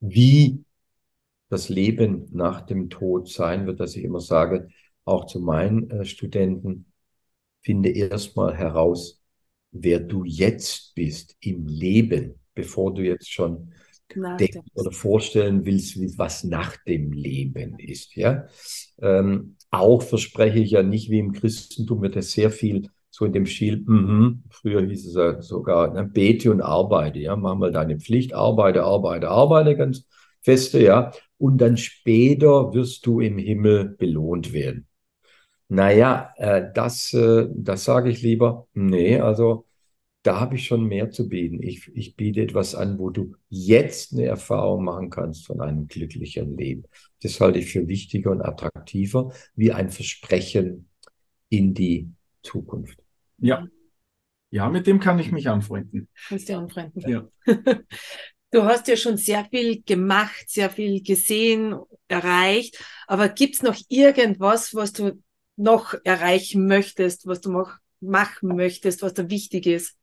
[0.00, 0.64] wie
[1.48, 4.68] das Leben nach dem Tod sein wird, dass ich immer sage,
[5.04, 6.92] auch zu meinen äh, Studenten,
[7.62, 9.22] finde erstmal heraus,
[9.70, 13.72] wer du jetzt bist im Leben, bevor du jetzt schon
[14.14, 18.16] denken oder vorstellen willst, was nach dem Leben ist.
[18.16, 18.46] Ja?
[19.00, 22.88] Ähm, auch verspreche ich ja nicht, wie im Christentum wird es sehr viel
[23.18, 27.34] so in dem Stil, mm früher hieß es ja sogar, ne, bete und arbeite, ja,
[27.36, 30.06] mach mal deine Pflicht, arbeite, arbeite, arbeite, ganz
[30.40, 34.86] feste, ja, und dann später wirst du im Himmel belohnt werden.
[35.68, 39.66] Naja, äh, das, äh, das sage ich lieber, nee, also
[40.22, 41.62] da habe ich schon mehr zu bieten.
[41.62, 46.56] Ich, ich biete etwas an, wo du jetzt eine Erfahrung machen kannst von einem glücklichen
[46.56, 46.84] Leben.
[47.22, 50.88] Das halte ich für wichtiger und attraktiver wie ein Versprechen
[51.48, 52.10] in die
[52.42, 53.07] Zukunft.
[53.38, 53.66] Ja.
[54.50, 56.08] Ja, mit dem kann ich mich anfreunden.
[56.28, 57.02] Kannst du anfreunden.
[57.08, 57.28] Ja.
[58.50, 61.76] Du hast ja schon sehr viel gemacht, sehr viel gesehen,
[62.08, 62.82] erreicht.
[63.06, 65.22] Aber gibt es noch irgendwas, was du
[65.56, 69.96] noch erreichen möchtest, was du noch machen möchtest, was da wichtig ist?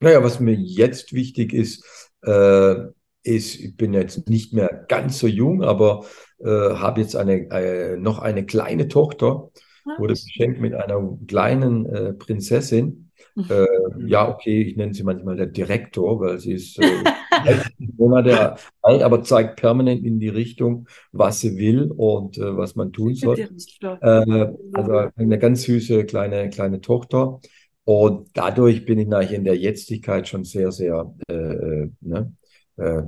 [0.00, 1.84] Naja, was mir jetzt wichtig ist,
[2.22, 2.74] äh,
[3.22, 6.04] ist, ich bin jetzt nicht mehr ganz so jung, aber
[6.38, 9.50] äh, habe jetzt eine, äh, noch eine kleine Tochter.
[9.96, 13.10] Wurde beschenkt mit einer kleinen äh, Prinzessin.
[13.34, 13.44] Mhm.
[13.48, 16.86] Äh, ja, okay, ich nenne sie manchmal der Direktor, weil sie ist äh,
[17.96, 22.92] Monate alt, aber zeigt permanent in die Richtung, was sie will und äh, was man
[22.92, 23.38] tun soll.
[23.82, 27.40] Äh, also eine ganz süße kleine, kleine Tochter.
[27.84, 32.32] Und dadurch bin ich natürlich in der Jetztigkeit schon sehr, sehr äh, äh, ne,
[32.76, 33.02] äh,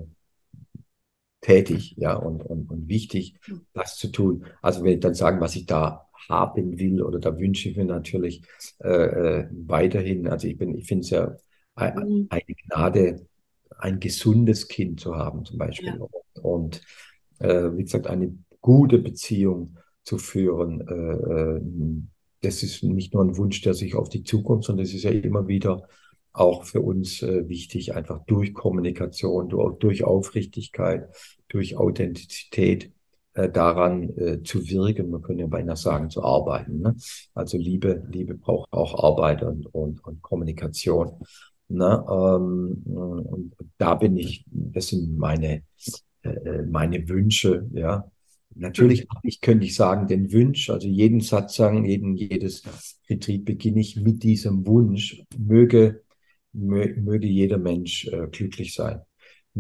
[1.43, 3.39] tätig, ja, und, und, und wichtig,
[3.73, 4.45] das zu tun.
[4.63, 7.85] Also wenn ich dann sagen, was ich da haben will oder da wünsche ich mir
[7.85, 8.43] natürlich
[8.83, 11.37] äh, äh weiterhin, also ich bin, ich finde es ja
[11.77, 12.27] mhm.
[12.31, 13.27] eine Gnade,
[13.79, 16.43] ein gesundes Kind zu haben zum Beispiel ja.
[16.43, 16.83] und
[17.39, 21.61] äh, wie gesagt eine gute Beziehung zu führen, äh, äh
[22.43, 25.11] das ist nicht nur ein Wunsch, der sich auf die Zukunft, sondern es ist ja
[25.11, 25.87] immer wieder
[26.33, 29.49] auch für uns äh, wichtig, einfach durch Kommunikation,
[29.79, 31.09] durch, Aufrichtigkeit,
[31.49, 32.93] durch Authentizität
[33.35, 35.11] daran äh, zu wirken.
[35.11, 36.81] Man könnte ja beinahe sagen, zu arbeiten.
[36.81, 36.97] Ne?
[37.35, 41.13] Also Liebe, Liebe braucht auch Arbeit und, und, und Kommunikation.
[41.69, 42.05] Ne?
[42.09, 45.63] Ähm, und da bin ich, das sind meine,
[46.23, 48.11] äh, äh meine Wünsche, ja,
[48.55, 52.65] Natürlich ich, könnte ich sagen, den Wunsch, also jeden Satz sagen, jeden, jedes
[53.09, 56.03] Retreat beginne ich mit diesem Wunsch, möge,
[56.53, 59.03] möge jeder Mensch äh, glücklich sein,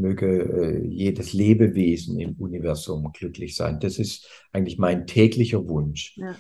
[0.01, 3.78] möge äh, jedes Lebewesen im Universum glücklich sein.
[3.80, 6.16] Das ist eigentlich mein täglicher Wunsch.
[6.16, 6.36] Ja.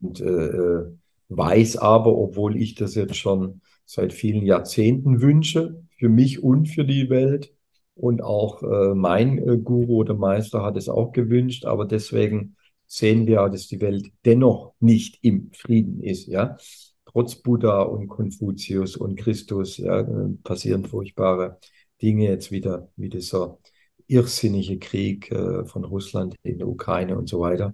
[0.00, 0.92] Und äh, äh
[1.32, 6.84] weiß aber, obwohl ich das jetzt schon seit vielen Jahrzehnten wünsche, für mich und für
[6.84, 7.52] die Welt,
[8.00, 12.56] und auch äh, mein äh, Guru oder Meister hat es auch gewünscht, aber deswegen
[12.86, 16.56] sehen wir, dass die Welt dennoch nicht im Frieden ist, ja.
[17.04, 20.06] Trotz Buddha und Konfuzius und Christus, ja,
[20.44, 21.58] passieren furchtbare
[22.02, 23.58] Dinge jetzt wieder, wie dieser
[24.06, 27.72] irrsinnige Krieg äh, von Russland in der Ukraine und so weiter.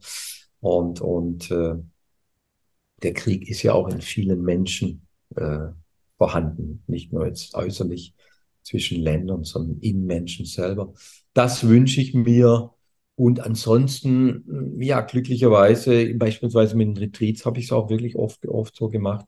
[0.60, 1.74] Und, und äh,
[3.02, 5.68] der Krieg ist ja auch in vielen Menschen äh,
[6.18, 8.14] vorhanden, nicht nur jetzt äußerlich,
[8.66, 10.92] zwischen Ländern, sondern im Menschen selber.
[11.34, 12.72] Das wünsche ich mir.
[13.14, 18.76] Und ansonsten, ja, glücklicherweise, beispielsweise mit den Retreats habe ich es auch wirklich oft, oft
[18.76, 19.26] so gemacht.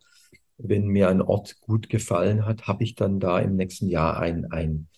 [0.58, 4.50] Wenn mir ein Ort gut gefallen hat, habe ich dann da im nächsten Jahr ein,
[4.50, 4.88] ein,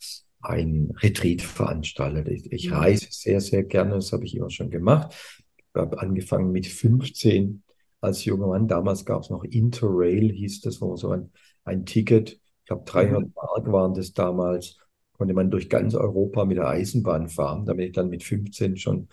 [0.40, 2.28] ein Retreat veranstaltet.
[2.28, 2.76] Ich, ich mhm.
[2.76, 5.14] reise sehr, sehr gerne, das habe ich immer schon gemacht.
[5.58, 7.62] Ich habe angefangen mit 15
[8.00, 8.68] als junger Mann.
[8.68, 11.30] Damals gab es noch Interrail, hieß das, wo man so ein,
[11.64, 12.40] ein Ticket
[12.70, 13.32] glaube 300 mhm.
[13.34, 14.78] Mark waren das damals,
[15.18, 17.66] konnte man durch ganz Europa mit der Eisenbahn fahren.
[17.66, 19.08] Da bin ich dann mit 15 schon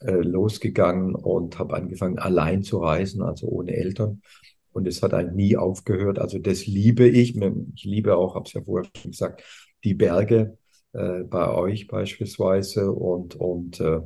[0.00, 4.22] äh, losgegangen und habe angefangen, allein zu reisen, also ohne Eltern.
[4.72, 6.18] Und es hat eigentlich nie aufgehört.
[6.18, 7.36] Also das liebe ich.
[7.74, 9.42] Ich liebe auch, habe es ja vorher schon gesagt,
[9.84, 10.58] die Berge
[10.92, 12.92] äh, bei euch beispielsweise.
[12.92, 14.00] Und, und äh,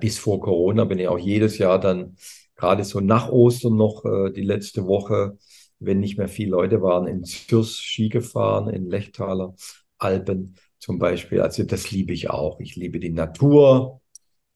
[0.00, 2.16] bis vor Corona bin ich auch jedes Jahr dann
[2.56, 5.36] gerade so nach Ostern noch äh, die letzte Woche
[5.78, 9.54] wenn nicht mehr viele Leute waren, in Zürs Ski gefahren, in Lechtaler
[9.98, 11.40] Alpen zum Beispiel.
[11.40, 12.60] Also das liebe ich auch.
[12.60, 14.00] Ich liebe die Natur,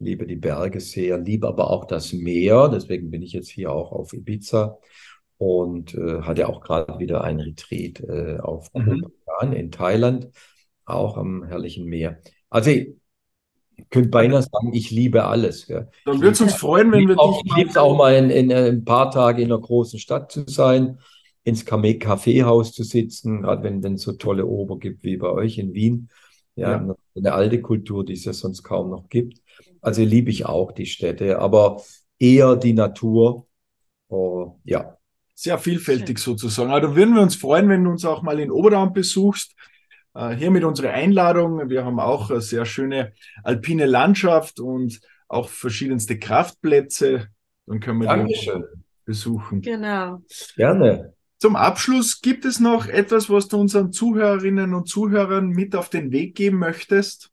[0.00, 2.68] liebe die Berge sehr, liebe aber auch das Meer.
[2.68, 4.78] Deswegen bin ich jetzt hier auch auf Ibiza
[5.38, 9.06] und äh, hatte auch gerade wieder ein Retreat äh, auf mhm.
[9.52, 10.30] in Thailand,
[10.84, 12.18] auch am herrlichen Meer.
[12.48, 12.88] Also ich
[13.90, 15.68] könnte beinahe sagen, ich liebe alles.
[15.68, 15.86] Ja.
[16.04, 18.50] Dann würde es uns freuen, wenn wir auch, Ich liebe es auch mal in, in,
[18.50, 20.98] in, ein paar Tage in einer großen Stadt zu sein
[21.42, 25.58] ins Kaffeehaus zu sitzen, gerade wenn es dann so tolle Ober gibt wie bei euch
[25.58, 26.10] in Wien.
[26.54, 26.94] Ja, ja.
[27.16, 29.40] eine alte Kultur, die es ja sonst kaum noch gibt.
[29.82, 31.82] Also liebe ich auch die Städte, aber
[32.18, 33.46] eher die Natur.
[34.08, 34.96] Oh, ja.
[35.34, 36.70] Sehr vielfältig sozusagen.
[36.70, 39.54] Also würden wir uns freuen, wenn du uns auch mal in Oberdaum besuchst.
[40.14, 41.70] Äh, hiermit unsere Einladung.
[41.70, 43.12] Wir haben auch eine sehr schöne
[43.42, 47.28] alpine Landschaft und auch verschiedenste Kraftplätze.
[47.66, 48.64] Dann können wir Dankeschön.
[48.74, 49.62] die besuchen.
[49.62, 50.22] Genau.
[50.56, 51.14] Gerne.
[51.38, 56.12] Zum Abschluss gibt es noch etwas, was du unseren Zuhörerinnen und Zuhörern mit auf den
[56.12, 57.30] Weg geben möchtest?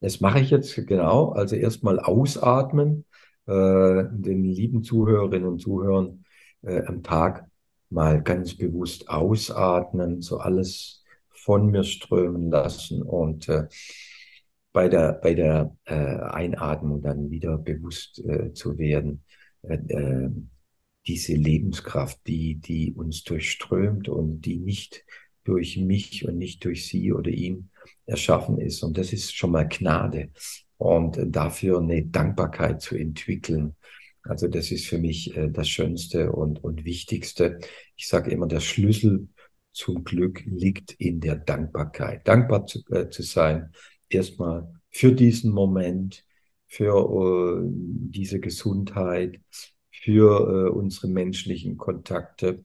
[0.00, 1.30] Das mache ich jetzt genau.
[1.30, 3.04] Also erstmal ausatmen,
[3.46, 6.24] äh, den lieben Zuhörerinnen und Zuhörern
[6.62, 7.46] äh, am Tag
[7.90, 13.66] mal ganz bewusst ausatmen, so alles von mir strömen lassen und äh,
[14.72, 19.24] bei der, bei der äh, Einatmung dann wieder bewusst äh, zu werden,
[19.62, 20.30] äh, äh,
[21.06, 25.04] diese Lebenskraft, die, die uns durchströmt und die nicht
[25.44, 27.69] durch mich und nicht durch sie oder ihn
[28.06, 28.82] erschaffen ist.
[28.82, 30.30] Und das ist schon mal Gnade.
[30.76, 33.76] Und dafür eine Dankbarkeit zu entwickeln.
[34.22, 37.58] Also das ist für mich äh, das Schönste und, und Wichtigste.
[37.96, 39.28] Ich sage immer, der Schlüssel
[39.72, 42.26] zum Glück liegt in der Dankbarkeit.
[42.26, 43.72] Dankbar zu, äh, zu sein,
[44.08, 46.24] erstmal für diesen Moment,
[46.66, 49.40] für äh, diese Gesundheit,
[49.90, 52.62] für äh, unsere menschlichen Kontakte,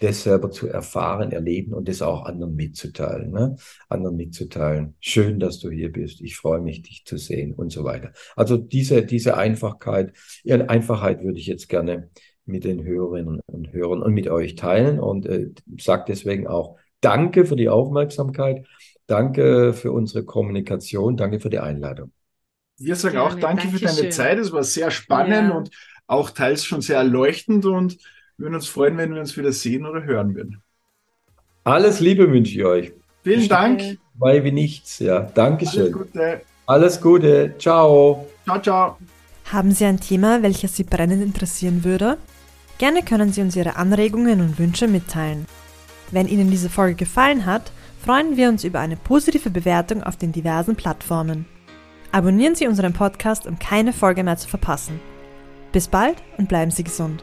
[0.00, 3.30] das selber zu erfahren, erleben und das auch anderen mitzuteilen.
[3.30, 3.56] Ne?
[3.88, 4.94] Anderen mitzuteilen.
[5.00, 6.20] Schön, dass du hier bist.
[6.20, 8.12] Ich freue mich, dich zu sehen und so weiter.
[8.36, 10.12] Also diese, diese Einfachkeit,
[10.44, 12.10] ja, Einfachheit würde ich jetzt gerne
[12.44, 17.44] mit den Hörerinnen und Hörern und mit euch teilen und äh, sage deswegen auch Danke
[17.44, 18.64] für die Aufmerksamkeit.
[19.06, 21.16] Danke für unsere Kommunikation.
[21.16, 22.12] Danke für die Einladung.
[22.78, 24.12] Wir sagen auch danke für deine schön.
[24.12, 24.38] Zeit.
[24.38, 25.56] Es war sehr spannend ja.
[25.56, 25.70] und
[26.06, 27.98] auch teils schon sehr erleuchtend und
[28.42, 30.60] wir würden uns freuen, wenn wir uns wieder sehen oder hören würden.
[31.62, 32.92] Alles Liebe wünsche ich euch.
[33.22, 33.98] Vielen Dank.
[34.14, 35.20] Weil wie nichts, ja.
[35.20, 35.82] Dankeschön.
[35.82, 36.40] Alles Gute.
[36.66, 37.54] Alles Gute.
[37.60, 38.26] Ciao.
[38.44, 38.98] Ciao, ciao.
[39.52, 42.18] Haben Sie ein Thema, welches Sie brennend interessieren würde?
[42.78, 45.46] Gerne können Sie uns Ihre Anregungen und Wünsche mitteilen.
[46.10, 47.70] Wenn Ihnen diese Folge gefallen hat,
[48.04, 51.46] freuen wir uns über eine positive Bewertung auf den diversen Plattformen.
[52.10, 54.98] Abonnieren Sie unseren Podcast, um keine Folge mehr zu verpassen.
[55.70, 57.22] Bis bald und bleiben Sie gesund.